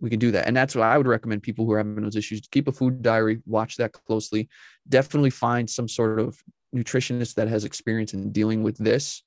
[0.00, 0.46] we can do that.
[0.46, 2.72] And that's what I would recommend people who are having those issues to keep a
[2.72, 4.48] food diary, watch that closely.
[4.88, 6.38] Definitely find some sort of
[6.74, 9.22] nutritionist that has experience in dealing with this,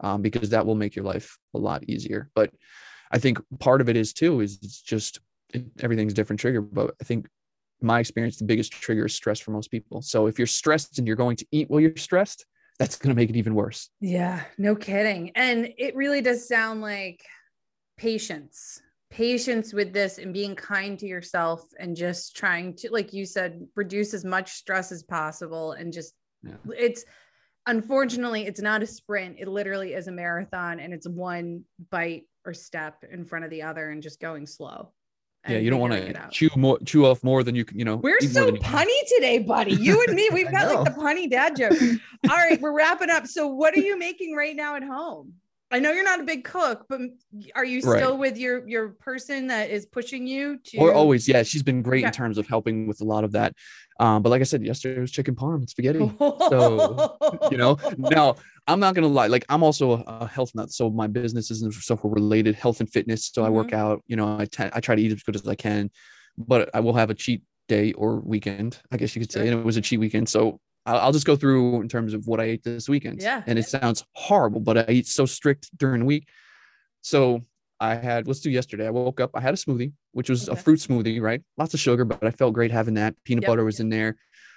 [0.00, 2.30] um, because that will make your life a lot easier.
[2.34, 2.50] But
[3.10, 5.20] I think part of it is too is it's just
[5.80, 6.60] everything's different trigger.
[6.60, 7.28] But I think
[7.80, 10.02] my experience, the biggest trigger is stress for most people.
[10.02, 12.44] So if you're stressed and you're going to eat while you're stressed,
[12.78, 13.88] that's going to make it even worse.
[14.00, 15.30] Yeah, no kidding.
[15.36, 17.24] And it really does sound like
[17.96, 18.80] patience,
[19.14, 23.64] patience with this and being kind to yourself and just trying to, like you said,
[23.76, 25.72] reduce as much stress as possible.
[25.72, 26.56] And just, Yeah.
[26.76, 27.04] it's
[27.66, 29.36] unfortunately, it's not a sprint.
[29.38, 33.62] It literally is a marathon and it's one bite or step in front of the
[33.62, 34.92] other and just going slow.
[35.48, 37.78] yeah, you don't want to chew more, chew off more than you can.
[37.78, 38.78] You know, We're so than can.
[38.86, 39.74] punny today, buddy.
[39.74, 41.80] You and me, we've got like the punny dad jokes.
[42.30, 43.26] All right, we're wrapping up.
[43.26, 45.34] So, what are you making right now at home?
[45.70, 47.00] I know you're not a big cook, but
[47.54, 47.98] are you Right.
[47.98, 50.78] still with your your person that is pushing you to?
[50.78, 53.54] Or always, yeah, she's been great in terms of helping with a lot of that.
[53.98, 56.10] Um, but like I said, yesterday was chicken parm and spaghetti.
[56.50, 57.18] So,
[57.50, 58.36] you know, now
[58.66, 61.64] I'm not gonna lie, like I'm also a, a health nut, so my business is
[61.82, 63.30] stuff related, health and fitness.
[63.32, 63.76] So I work Mm-hmm.
[63.76, 65.90] out, you know, I I try to eat as good as I can,
[66.36, 69.50] but I will have a cheat day or weekend, I guess you could say, Sure.
[69.50, 70.28] and it was a cheat weekend.
[70.28, 73.22] So I'll, just go through in terms of what I ate this weekend.
[73.22, 73.42] Yeah.
[73.46, 76.28] and it sounds horrible, but I eat so strict during the week.
[77.00, 77.40] So
[77.80, 78.86] I had let's do yesterday.
[78.86, 81.42] I woke up, I had a smoothie, which was a fruit smoothie, right?
[81.56, 83.14] Lots of sugar, but I felt great having that.
[83.24, 83.48] Peanut Yep.
[83.48, 84.16] butter was in there.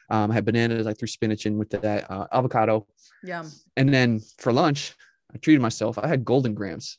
[0.10, 0.88] Um, I had bananas.
[0.88, 2.88] I threw spinach in with that, uh, avocado,
[3.24, 3.52] Yum.
[3.76, 4.94] and then for lunch,
[5.34, 5.98] I treated myself.
[5.98, 6.98] I had Golden Grahams.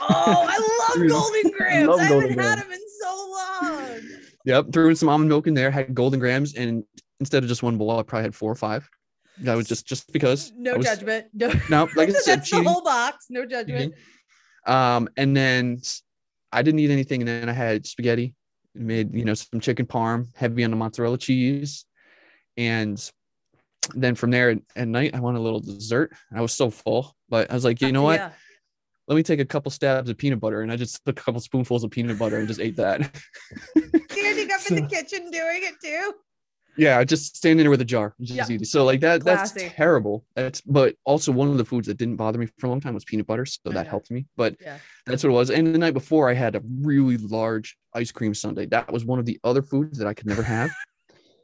[0.00, 1.86] Oh, I love golden grams.
[1.88, 2.62] love I, haven't golden had grams.
[2.62, 4.00] them in so long.
[4.44, 5.70] Yep, threw in some almond milk in there.
[5.70, 6.82] Had Golden Grahams, and
[7.20, 8.88] instead of just one bowl, I probably had four or five.
[9.42, 10.52] That was just just because.
[10.56, 11.26] No was- judgment.
[11.32, 13.26] No, No, like I that's said, the whole box.
[13.30, 13.94] No judgment.
[14.66, 15.80] Um, and then
[16.52, 18.34] I didn't eat anything, and then I had spaghetti.
[18.74, 21.84] Made you know some chicken parm, heavy on the mozzarella cheese,
[22.56, 23.10] and
[23.94, 26.12] then from there at, night I wanted a little dessert.
[26.34, 28.20] I was so full, but I was like, you know what?
[28.20, 28.30] Yeah.
[29.08, 31.40] Let me take a couple stabs of peanut butter, and I just took a couple
[31.40, 33.00] spoonfuls of peanut butter and just ate that.
[34.10, 36.12] Standing up in the kitchen doing it too.
[36.78, 38.54] Yeah, just standing there with a jar, just Yeah.
[38.54, 38.66] eat it.
[38.68, 39.52] So like that, Classy.
[39.58, 40.24] that's terrible.
[40.34, 42.94] That's but also one of the foods that didn't bother me for a long time
[42.94, 43.88] was peanut butter, so that Okay.
[43.88, 44.26] helped me.
[44.36, 44.78] But Yeah.
[45.04, 45.50] that's what it was.
[45.50, 48.66] And the night before, I had a really large ice cream sundae.
[48.66, 50.70] That was one of the other foods that I could never have.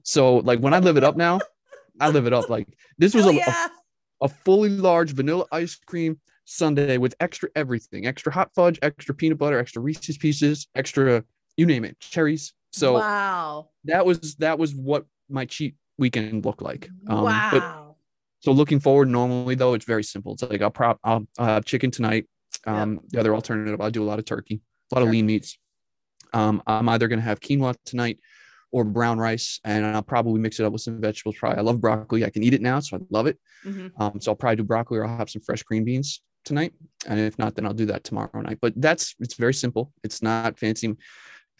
[0.04, 1.40] so like when I live it up now,
[2.00, 2.48] I live it up.
[2.48, 2.68] Like
[2.98, 3.70] this was Hell a, a,
[4.22, 9.38] a fully large vanilla ice cream sundae with extra everything, extra hot fudge, extra peanut
[9.38, 11.24] butter, extra Reese's pieces, extra
[11.56, 12.52] you name it, cherries.
[12.72, 13.68] So wow.
[13.84, 16.88] that was that was what my cheat weekend look like.
[17.08, 17.48] Um, wow.
[17.52, 17.96] But
[18.40, 20.34] so looking forward, normally though, it's very simple.
[20.34, 22.26] It's like I'll prop I'll, I'll have chicken tonight.
[22.66, 24.60] Um, the other alternative, I'll do a lot of turkey,
[24.92, 25.08] a lot Sure.
[25.08, 25.58] of lean meats.
[26.32, 28.18] Um, I'm either gonna have quinoa tonight
[28.72, 31.36] or brown rice, and I'll probably mix it up with some vegetables.
[31.36, 32.24] Probably I love broccoli.
[32.24, 33.38] I can eat it now, so I love it.
[33.64, 33.92] Mhm.
[34.00, 36.72] Um, so I'll probably do broccoli or I'll have some fresh green beans tonight.
[37.06, 38.58] And if not, then I'll do that tomorrow night.
[38.60, 39.92] But that's it's very simple.
[40.02, 40.96] It's not fancy.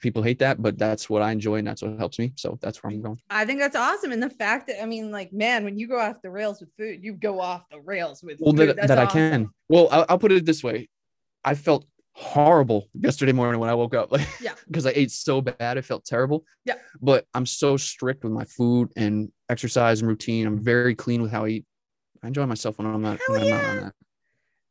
[0.05, 2.35] People hate that, but that's what I enjoy and that's what helps me.
[2.37, 3.19] So that's where I'm going.
[3.31, 4.13] I think that's awesome.
[4.13, 6.69] And the fact that I mean, like, man, when you go off the rails with
[6.77, 8.77] food, you go off the rails with Well, food.
[8.77, 9.49] that, that I can.
[9.71, 10.91] Well, I'll, I'll put it this way.
[11.43, 14.53] I felt horrible yesterday morning when I woke up, like, Yeah.
[14.67, 15.79] because I ate so bad.
[15.79, 16.45] I felt terrible.
[16.67, 16.75] Yeah.
[17.01, 20.47] But I'm so strict with my food and exercise and routine.
[20.47, 21.65] I'm very clean with how I eat.
[22.23, 23.95] I enjoy myself when I'm not, Hell when I'm not on that.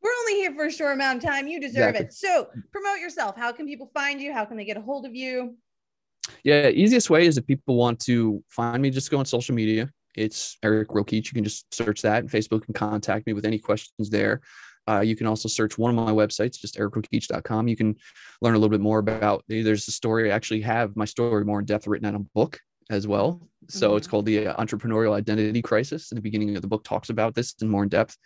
[0.04, 1.48] We're only here for a short amount of time.
[1.48, 2.14] You deserve it.
[2.14, 3.38] So promote yourself.
[3.38, 4.34] How can people find you?
[4.34, 5.56] How can they get a hold of you?
[6.44, 9.90] Yeah, easiest way is if people want to find me, just go on social media.
[10.16, 11.28] It's Eric Rokich.
[11.28, 14.42] You can just search that and Facebook and contact me with any questions there.
[14.88, 17.68] Uh, you can also search one of my websites, just ericrokich.com.
[17.70, 17.96] You can
[18.42, 20.32] learn a little bit more about there's a story.
[20.32, 22.60] I actually have my story more in depth written in a book
[22.94, 23.42] as well.
[23.70, 24.12] So it's Mhm.
[24.12, 26.12] called the uh, Entrepreneurial Identity Crisis.
[26.12, 28.18] In the beginning of the book, talks about this in more in depth.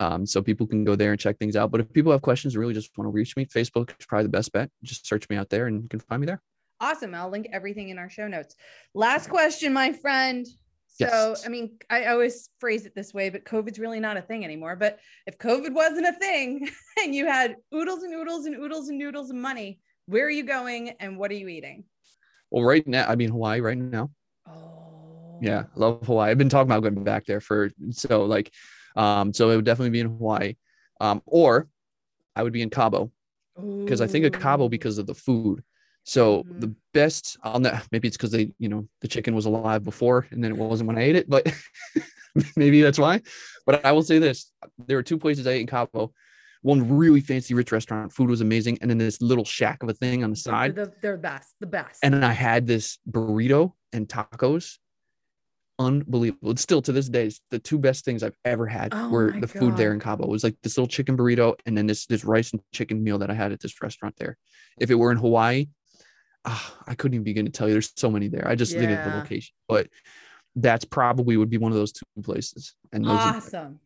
[0.00, 1.70] Um, so people can go there and check things out.
[1.70, 4.30] But if people have questions, really just want to reach me, Facebook is probably the
[4.30, 4.70] best bet.
[4.82, 6.40] Just search me out there and you can find me there.
[6.80, 7.12] Awesome.
[7.14, 8.54] I'll link everything in our show notes.
[8.94, 10.46] Last question, my friend.
[10.86, 11.44] So, Yes.
[11.46, 14.76] I mean, I always phrase it this way, but COVID's really not a thing anymore.
[14.76, 16.68] But if COVID wasn't a thing
[17.02, 20.44] and you had oodles and oodles and oodles and noodles of money, where are you
[20.44, 21.84] going and what are you eating?
[22.50, 24.10] Well, right now, I mean Hawaii right now.
[24.10, 24.10] Oh,
[25.40, 26.30] Yeah, love Hawaii.
[26.30, 28.52] I've been talking about going back there for so like,
[28.96, 30.54] um, so it would definitely be in Hawaii,
[31.00, 31.68] um, or
[32.36, 33.10] I would be in Cabo
[33.84, 35.62] because I think of Cabo because of the food.
[36.04, 36.44] So Mhm.
[36.58, 40.26] the best, I'll know maybe it's because they, you know, the chicken was alive before
[40.30, 41.46] and then it wasn't when I ate it, but
[42.56, 43.22] maybe that's why.
[43.66, 46.12] But I will say this: there were two places I ate in Cabo.
[46.62, 49.94] One really fancy, rich restaurant, food was amazing, and then this little shack of a
[49.94, 50.74] thing on the They're side.
[50.74, 52.00] the, they're best, the best.
[52.02, 54.78] and then I had this burrito and tacos.
[55.80, 56.50] Unbelievable.
[56.50, 59.32] It's still to this day it's the two best things I've ever had Oh were
[59.40, 60.24] the food there in Cabo.
[60.24, 63.16] It was like this little chicken burrito and then this this rice and chicken meal
[63.18, 64.36] that I had at this restaurant there.
[64.80, 65.68] If it were in Hawaii,
[66.44, 67.74] ah, I couldn't even begin to tell you.
[67.74, 68.48] There's so many there.
[68.48, 69.16] I just think of the Yeah.
[69.18, 69.86] location, but
[70.56, 72.74] that's probably would be one of those two places.
[72.92, 73.78] And awesome.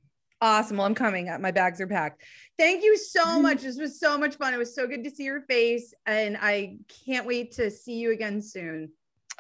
[0.42, 0.76] Awesome.
[0.76, 1.28] Well, I'm coming.
[1.30, 2.22] Uh, My bags are packed.
[2.58, 3.42] Thank you so Mm-hmm.
[3.42, 3.62] much.
[3.62, 4.52] This was so much fun.
[4.52, 5.94] It was so good to see your face.
[6.04, 6.76] And I
[7.06, 8.90] can't wait to see you again soon.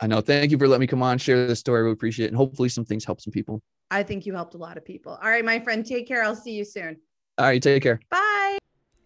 [0.00, 0.20] I know.
[0.20, 1.84] Thank you for letting me come on, share this story.
[1.84, 2.28] We appreciate it.
[2.28, 3.60] And hopefully some things help some people.
[3.90, 5.18] I think you helped a lot of people.
[5.22, 6.22] All right, my friend, take care.
[6.24, 6.96] I'll see you soon.
[7.36, 8.00] All right, take care.
[8.08, 8.58] Bye.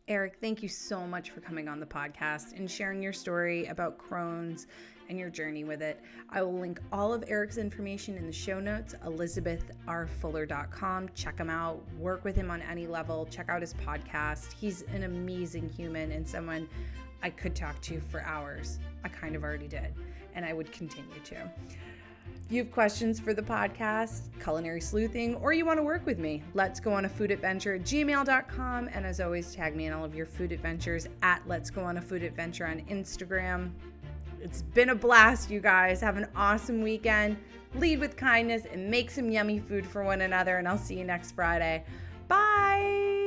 [0.06, 3.98] Eric, thank you so much for coming on the podcast and sharing your story about
[3.98, 4.68] Crohn's
[5.08, 6.00] and your journey with it.
[6.30, 11.10] I will link all of Eric's information in the show notes, elizabethrfuller.com.
[11.14, 14.52] Check him out, work with him on any level, check out his podcast.
[14.52, 16.68] He's an amazing human and someone
[17.22, 18.78] I could talk to for hours.
[19.04, 19.94] I kind of already did,
[20.34, 21.50] and I would continue to.
[22.46, 26.20] If you have questions for the podcast, culinary sleuthing, or you want to work with
[26.20, 28.88] me, let's go on a food adventure at gmail.com.
[28.94, 31.96] And as always, tag me in all of your food adventures at Let's Go on
[31.96, 33.72] a Food Adventure on Instagram.
[34.46, 36.00] It's been a blast, you guys.
[36.00, 37.36] Have an awesome weekend.
[37.74, 40.58] Lead with kindness and make some yummy food for one another.
[40.58, 41.84] And I'll see you next Friday.
[42.28, 43.25] Bye.